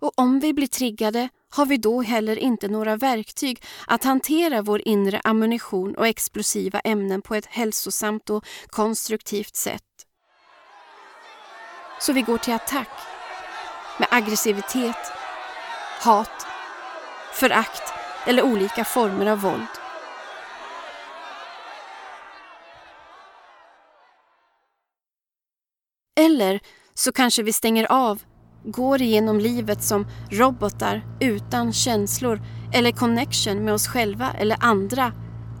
[0.00, 4.88] Och om vi blir triggade har vi då heller inte några verktyg att hantera vår
[4.88, 9.82] inre ammunition och explosiva ämnen på ett hälsosamt och konstruktivt sätt.
[12.00, 12.88] Så vi går till attack
[13.98, 15.12] med aggressivitet,
[16.02, 16.46] hat,
[17.32, 17.92] förakt
[18.26, 19.66] eller olika former av våld.
[26.20, 26.60] Eller
[26.94, 28.22] så kanske vi stänger av
[28.66, 32.42] går igenom livet som robotar utan känslor
[32.72, 35.12] eller connection med oss själva eller andra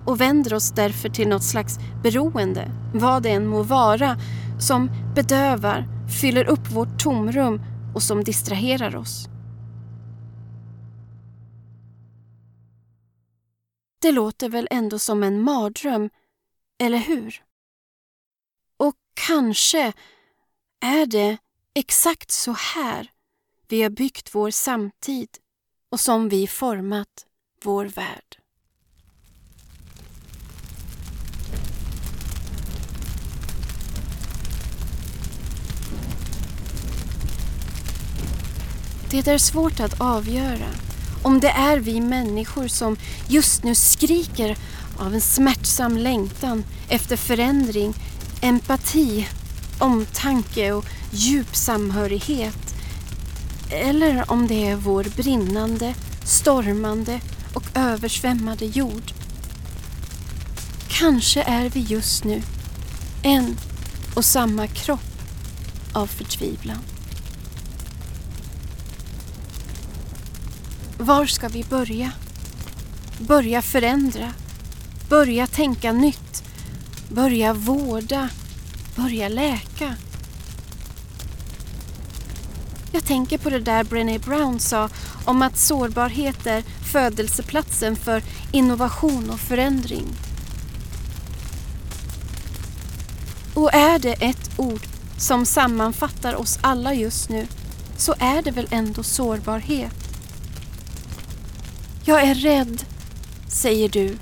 [0.06, 4.16] och vänder oss därför till något slags beroende, vad det än må vara,
[4.60, 5.84] som bedövar,
[6.20, 7.60] fyller upp vårt tomrum
[7.94, 9.28] och som distraherar oss.
[14.02, 16.10] Det låter väl ändå som en mardröm,
[16.78, 17.42] eller hur?
[18.76, 18.94] Och
[19.26, 19.92] kanske
[20.80, 21.36] är det
[21.78, 23.10] Exakt så här
[23.68, 25.28] vi har byggt vår samtid
[25.90, 27.26] och som vi format
[27.64, 28.36] vår värld.
[39.10, 40.68] Det är svårt att avgöra
[41.22, 42.96] om det är vi människor som
[43.28, 44.56] just nu skriker
[44.98, 47.94] av en smärtsam längtan efter förändring,
[48.42, 49.26] empati,
[49.78, 52.66] omtanke och djup samhörighet
[53.70, 57.20] eller om det är vår brinnande, stormande
[57.54, 59.12] och översvämmade jord.
[60.88, 62.42] Kanske är vi just nu
[63.22, 63.56] en
[64.14, 65.00] och samma kropp
[65.92, 66.78] av förtvivlan.
[70.98, 72.12] Var ska vi börja?
[73.18, 74.32] Börja förändra.
[75.08, 76.44] Börja tänka nytt.
[77.08, 78.28] Börja vårda.
[78.96, 79.94] Börja läka.
[82.92, 84.88] Jag tänker på det där Brené Brown sa
[85.24, 88.22] om att sårbarhet är födelseplatsen för
[88.52, 90.06] innovation och förändring.
[93.54, 94.80] Och är det ett ord
[95.18, 97.46] som sammanfattar oss alla just nu
[97.96, 99.96] så är det väl ändå sårbarhet.
[102.04, 102.84] Jag är rädd,
[103.48, 104.18] säger du.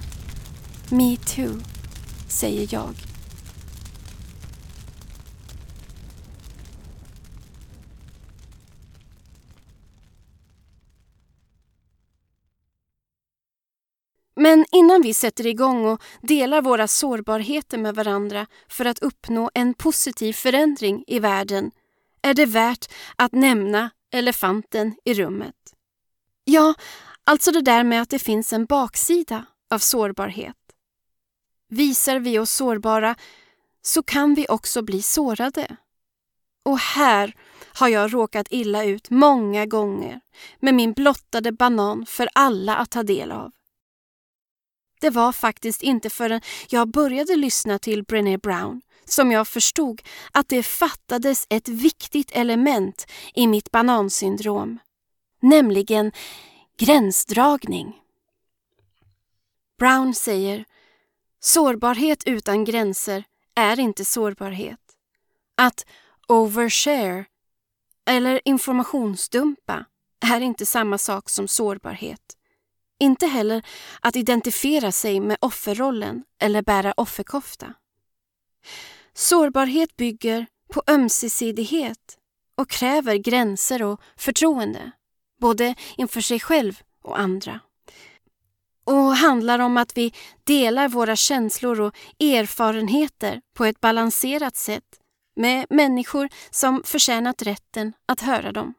[0.88, 1.60] Me too,
[2.28, 3.03] säger jag.
[14.44, 19.74] Men innan vi sätter igång och delar våra sårbarheter med varandra för att uppnå en
[19.74, 21.70] positiv förändring i världen
[22.22, 25.54] är det värt att nämna elefanten i rummet.
[26.44, 26.74] Ja,
[27.24, 30.56] alltså det där med att det finns en baksida av sårbarhet.
[31.68, 33.16] Visar vi oss sårbara
[33.82, 35.76] så kan vi också bli sårade.
[36.62, 37.34] Och här
[37.74, 40.20] har jag råkat illa ut många gånger
[40.60, 43.52] med min blottade banan för alla att ta del av.
[45.04, 50.02] Det var faktiskt inte förrän jag började lyssna till Brené Brown som jag förstod
[50.32, 54.78] att det fattades ett viktigt element i mitt banansyndrom,
[55.40, 56.12] nämligen
[56.78, 58.00] gränsdragning.
[59.78, 60.64] Brown säger
[61.40, 63.24] sårbarhet utan gränser
[63.54, 64.80] är inte sårbarhet.
[65.56, 65.86] Att
[66.28, 67.24] overshare
[68.06, 69.84] eller informationsdumpa
[70.20, 72.36] är inte samma sak som sårbarhet.
[73.00, 73.62] Inte heller
[74.00, 77.74] att identifiera sig med offerrollen eller bära offerkofta.
[79.14, 82.18] Sårbarhet bygger på ömsesidighet
[82.56, 84.90] och kräver gränser och förtroende,
[85.40, 87.60] både inför sig själv och andra.
[88.84, 90.14] Och handlar om att vi
[90.44, 95.00] delar våra känslor och erfarenheter på ett balanserat sätt
[95.36, 98.74] med människor som förtjänat rätten att höra dem.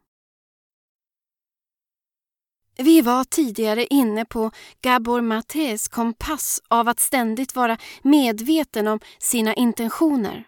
[2.77, 4.51] Vi var tidigare inne på
[4.81, 10.43] Gabor Matés kompass av att ständigt vara medveten om sina intentioner.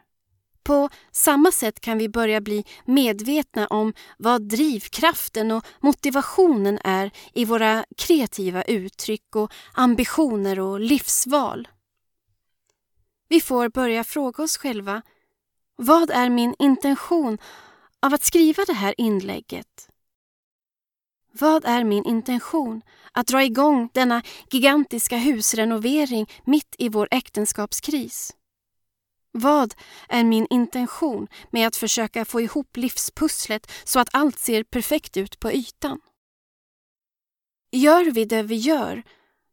[0.64, 7.46] På samma sätt kan vi börja bli medvetna om vad drivkraften och motivationen är i
[7.46, 11.68] våra kreativa uttryck och ambitioner och livsval.
[13.30, 15.02] Vi får börja fråga oss själva
[15.76, 17.38] vad är min intention
[18.00, 19.90] av att skriva det här inlägget?
[21.40, 22.82] Vad är min intention
[23.12, 24.22] att dra igång denna
[24.52, 28.36] gigantiska husrenovering mitt i vår äktenskapskris?
[29.32, 29.74] Vad
[30.10, 35.40] är min intention med att försöka få ihop livspusslet så att allt ser perfekt ut
[35.40, 36.00] på ytan?
[37.72, 39.04] Gör vi det vi gör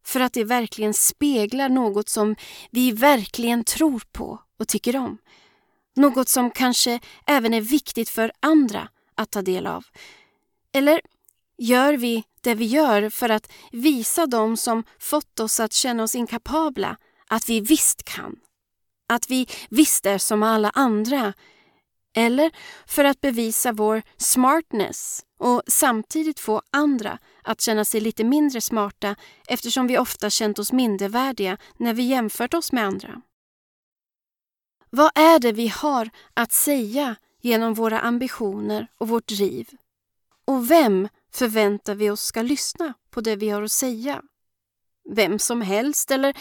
[0.05, 2.37] för att det verkligen speglar något som
[2.71, 5.19] vi verkligen tror på och tycker om?
[5.97, 9.85] Något som kanske även är viktigt för andra att ta del av?
[10.73, 11.01] Eller
[11.59, 16.15] gör vi det vi gör för att visa dem som fått oss att känna oss
[16.15, 16.97] inkapabla
[17.29, 18.37] att vi visst kan?
[19.09, 21.35] Att vi visst är som alla andra?
[22.17, 22.51] Eller
[22.87, 29.17] för att bevisa vår smartness och samtidigt få andra att känna sig lite mindre smarta
[29.47, 33.23] eftersom vi ofta känt oss mindervärdiga när vi jämfört oss med andra?
[34.91, 39.69] Vad är det vi har att säga genom våra ambitioner och vårt driv?
[40.45, 44.23] Och vem förväntar vi oss ska lyssna på det vi har att säga?
[45.11, 46.37] Vem som helst eller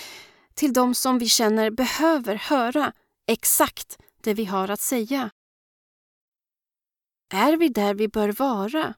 [0.53, 2.93] till de som vi känner behöver höra
[3.27, 5.29] exakt det vi har att säga?
[7.33, 8.93] Är vi där vi bör vara?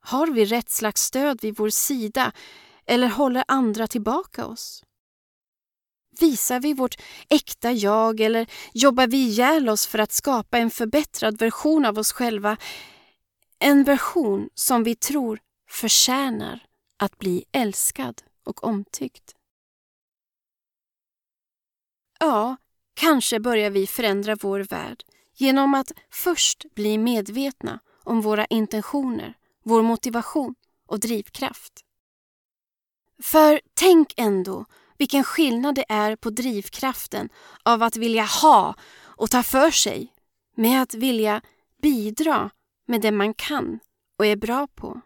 [0.00, 2.32] Har vi rätt slags stöd vid vår sida
[2.86, 4.84] eller håller andra tillbaka oss?
[6.20, 6.96] Visar vi vårt
[7.28, 12.12] äkta jag eller jobbar vi ihjäl oss för att skapa en förbättrad version av oss
[12.12, 12.56] själva?
[13.62, 19.34] En version som vi tror förtjänar att bli älskad och omtyckt.
[22.20, 22.56] Ja,
[22.94, 25.04] kanske börjar vi förändra vår värld
[25.36, 30.54] genom att först bli medvetna om våra intentioner, vår motivation
[30.86, 31.84] och drivkraft.
[33.22, 34.64] För tänk ändå
[34.98, 37.28] vilken skillnad det är på drivkraften
[37.62, 40.12] av att vilja ha och ta för sig
[40.56, 41.42] med att vilja
[41.82, 42.50] bidra
[42.90, 43.80] med det man kan
[44.18, 45.00] och är bra på.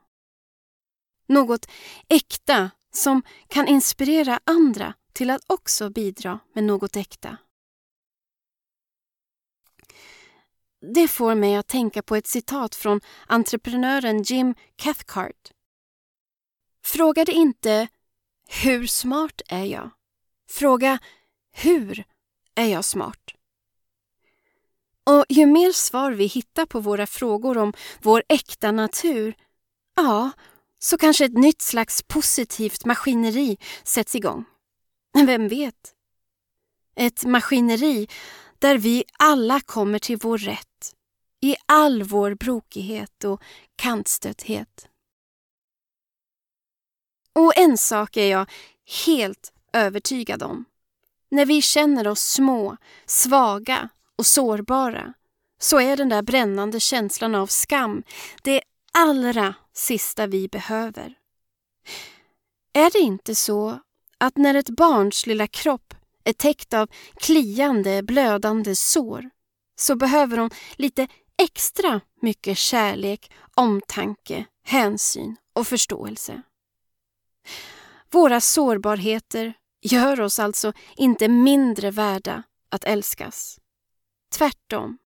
[1.27, 1.67] Något
[2.09, 7.37] äkta som kan inspirera andra till att också bidra med något äkta.
[10.95, 15.53] Det får mig att tänka på ett citat från entreprenören Jim Cathcart.
[16.85, 17.89] Fråga dig inte
[18.49, 19.91] hur smart är jag?
[20.51, 20.99] Fråga
[21.53, 22.05] hur
[22.55, 23.34] är jag smart?
[25.05, 29.35] Och ju mer svar vi hittar på våra frågor om vår äkta natur,
[29.97, 30.31] ja,
[30.79, 34.45] så kanske ett nytt slags positivt maskineri sätts igång.
[35.27, 35.95] Vem vet?
[36.97, 38.09] Ett maskineri
[38.59, 40.95] där vi alla kommer till vår rätt
[41.41, 43.43] i all vår brokighet och
[43.77, 44.89] kantstötthet.
[47.33, 48.51] Och en sak är jag
[49.07, 50.65] helt övertygad om.
[51.29, 52.77] När vi känner oss små,
[53.07, 53.89] svaga
[54.19, 55.15] och sårbara
[55.61, 58.03] så är den där brännande känslan av skam
[58.43, 58.63] det
[58.93, 61.15] allra sista vi behöver.
[62.73, 63.79] Är det inte så
[64.19, 65.95] att när ett barns lilla kropp
[66.25, 69.31] är täckt av kliande, blödande sår
[69.77, 71.09] så behöver hon lite
[71.43, 76.43] extra mycket kärlek, omtanke, hänsyn och förståelse.
[78.11, 83.59] Våra sårbarheter gör oss alltså inte mindre värda att älskas.
[84.35, 84.99] Tvärtom.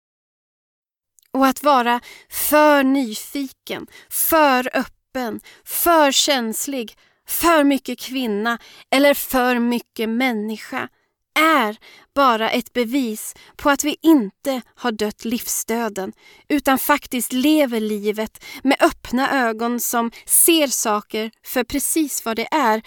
[1.31, 6.97] Och att vara för nyfiken, för öppen, för känslig,
[7.27, 8.59] för mycket kvinna
[8.91, 10.89] eller för mycket människa
[11.39, 11.77] är
[12.15, 16.13] bara ett bevis på att vi inte har dött livsdöden
[16.47, 22.81] utan faktiskt lever livet med öppna ögon som ser saker för precis vad det är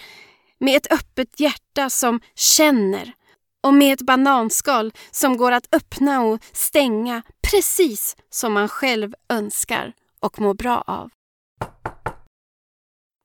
[0.59, 3.13] med ett öppet hjärta som känner
[3.61, 9.93] och med ett bananskal som går att öppna och stänga precis som man själv önskar
[10.19, 11.09] och mår bra av.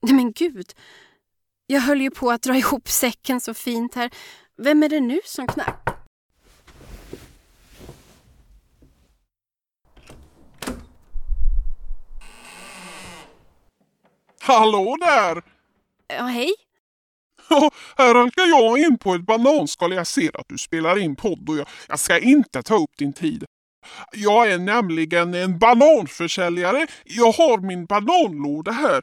[0.03, 0.73] Nej men gud,
[1.67, 4.11] jag höll ju på att dra ihop säcken så fint här.
[4.57, 5.97] Vem är det nu som knackar?
[14.41, 15.43] Hallå där!
[16.09, 16.66] Ja, hej.
[17.49, 19.93] Ja, här halkar jag in på ett bananskal.
[19.93, 23.13] Jag ser att du spelar in podd och jag, jag ska inte ta upp din
[23.13, 23.45] tid.
[24.13, 26.87] Jag är nämligen en bananförsäljare.
[27.05, 29.03] Jag har min bananlåda här.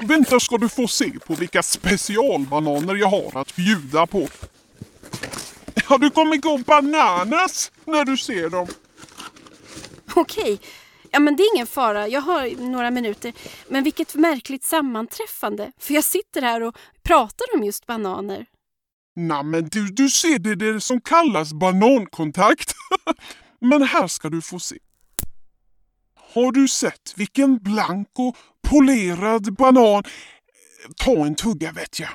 [0.00, 4.28] Vänta ska du få se på vilka specialbananer jag har att bjuda på.
[5.88, 8.66] Ja, du kommer gå bananas när du ser dem.
[10.14, 10.60] Okej,
[11.14, 12.08] ja men det är ingen fara.
[12.08, 13.32] Jag har några minuter.
[13.68, 15.72] Men vilket märkligt sammanträffande.
[15.78, 18.46] För jag sitter här och pratar om just bananer.
[19.16, 22.72] Nej, men du, du ser det, det som kallas banankontakt.
[23.60, 24.78] men här ska du få se.
[26.34, 28.36] Har du sett vilken blank och
[28.70, 30.02] polerad banan?
[30.96, 32.10] Ta en tugga vet jag.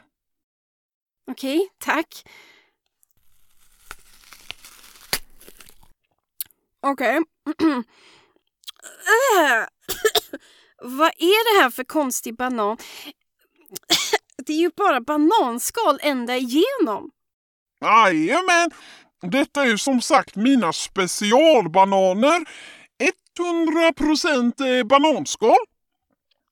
[1.31, 2.25] Okej, tack.
[6.81, 7.19] Okej.
[9.37, 9.65] Äh.
[10.81, 12.77] Vad är det här för konstig banan?
[14.45, 17.11] Det är ju bara bananskal ända igenom.
[17.81, 18.71] Jajamän!
[19.21, 22.45] Detta är som sagt mina specialbananer.
[23.39, 25.57] 100% bananskal.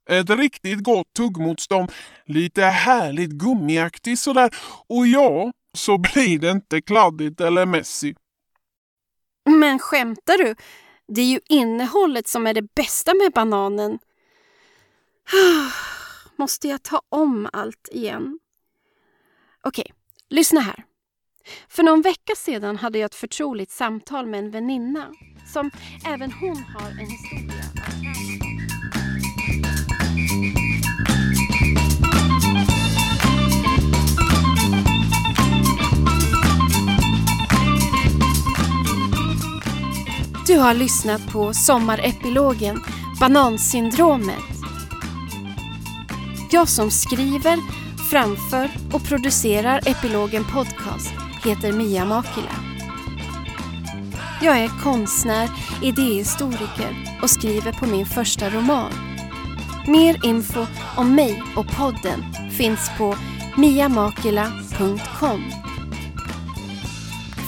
[0.10, 1.92] Ett riktigt gott tuggmotstånd.
[2.26, 4.56] Lite härligt gummiaktigt sådär.
[4.90, 8.14] Och ja, så blir det inte kladdigt eller messy.
[9.46, 10.56] Men skämtar du?
[11.08, 14.00] Det är ju innehållet som är det bästa med bananen.
[16.36, 18.40] Måste jag ta om allt igen?
[19.62, 19.94] Okej,
[20.30, 20.84] lyssna här.
[21.68, 25.14] För någon vecka sedan hade jag ett förtroligt samtal med en väninna
[25.54, 25.72] som
[26.08, 27.64] även hon har en historia
[40.48, 42.84] Du har lyssnat på sommarepilogen
[43.20, 44.44] Banansyndromet.
[46.52, 47.58] Jag som skriver,
[48.10, 52.56] framför och producerar Epilogen Podcast heter Mia Makila.
[54.42, 55.50] Jag är konstnär,
[55.82, 58.92] idéhistoriker och skriver på min första roman.
[59.88, 60.66] Mer info
[60.98, 63.16] om mig och podden finns på
[63.58, 65.67] miamakila.com.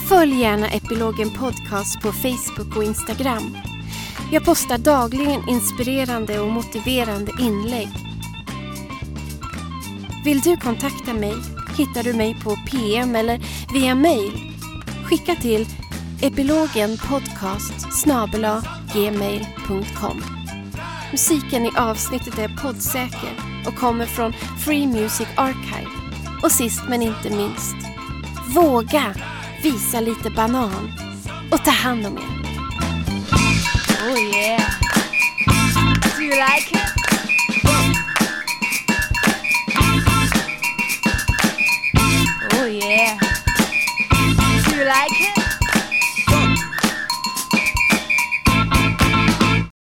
[0.09, 3.57] Följ gärna Epilogen Podcast på Facebook och Instagram.
[4.31, 7.89] Jag postar dagligen inspirerande och motiverande inlägg.
[10.25, 11.33] Vill du kontakta mig
[11.77, 13.39] hittar du mig på PM eller
[13.73, 14.31] via mail.
[15.05, 15.65] Skicka till
[16.21, 18.05] epilogenpodcast
[18.93, 20.23] gmail.com
[21.11, 23.33] Musiken i avsnittet är poddsäker
[23.67, 24.33] och kommer från
[24.65, 25.91] Free Music Archive.
[26.43, 27.75] Och sist men inte minst,
[28.55, 29.15] våga
[29.63, 30.91] visa lite banan
[31.51, 32.23] och ta hand om er.
[34.01, 34.61] Oh yeah.
[36.17, 36.81] Do you like it?
[42.53, 43.19] Oh yeah.
[44.65, 45.48] Do you like it?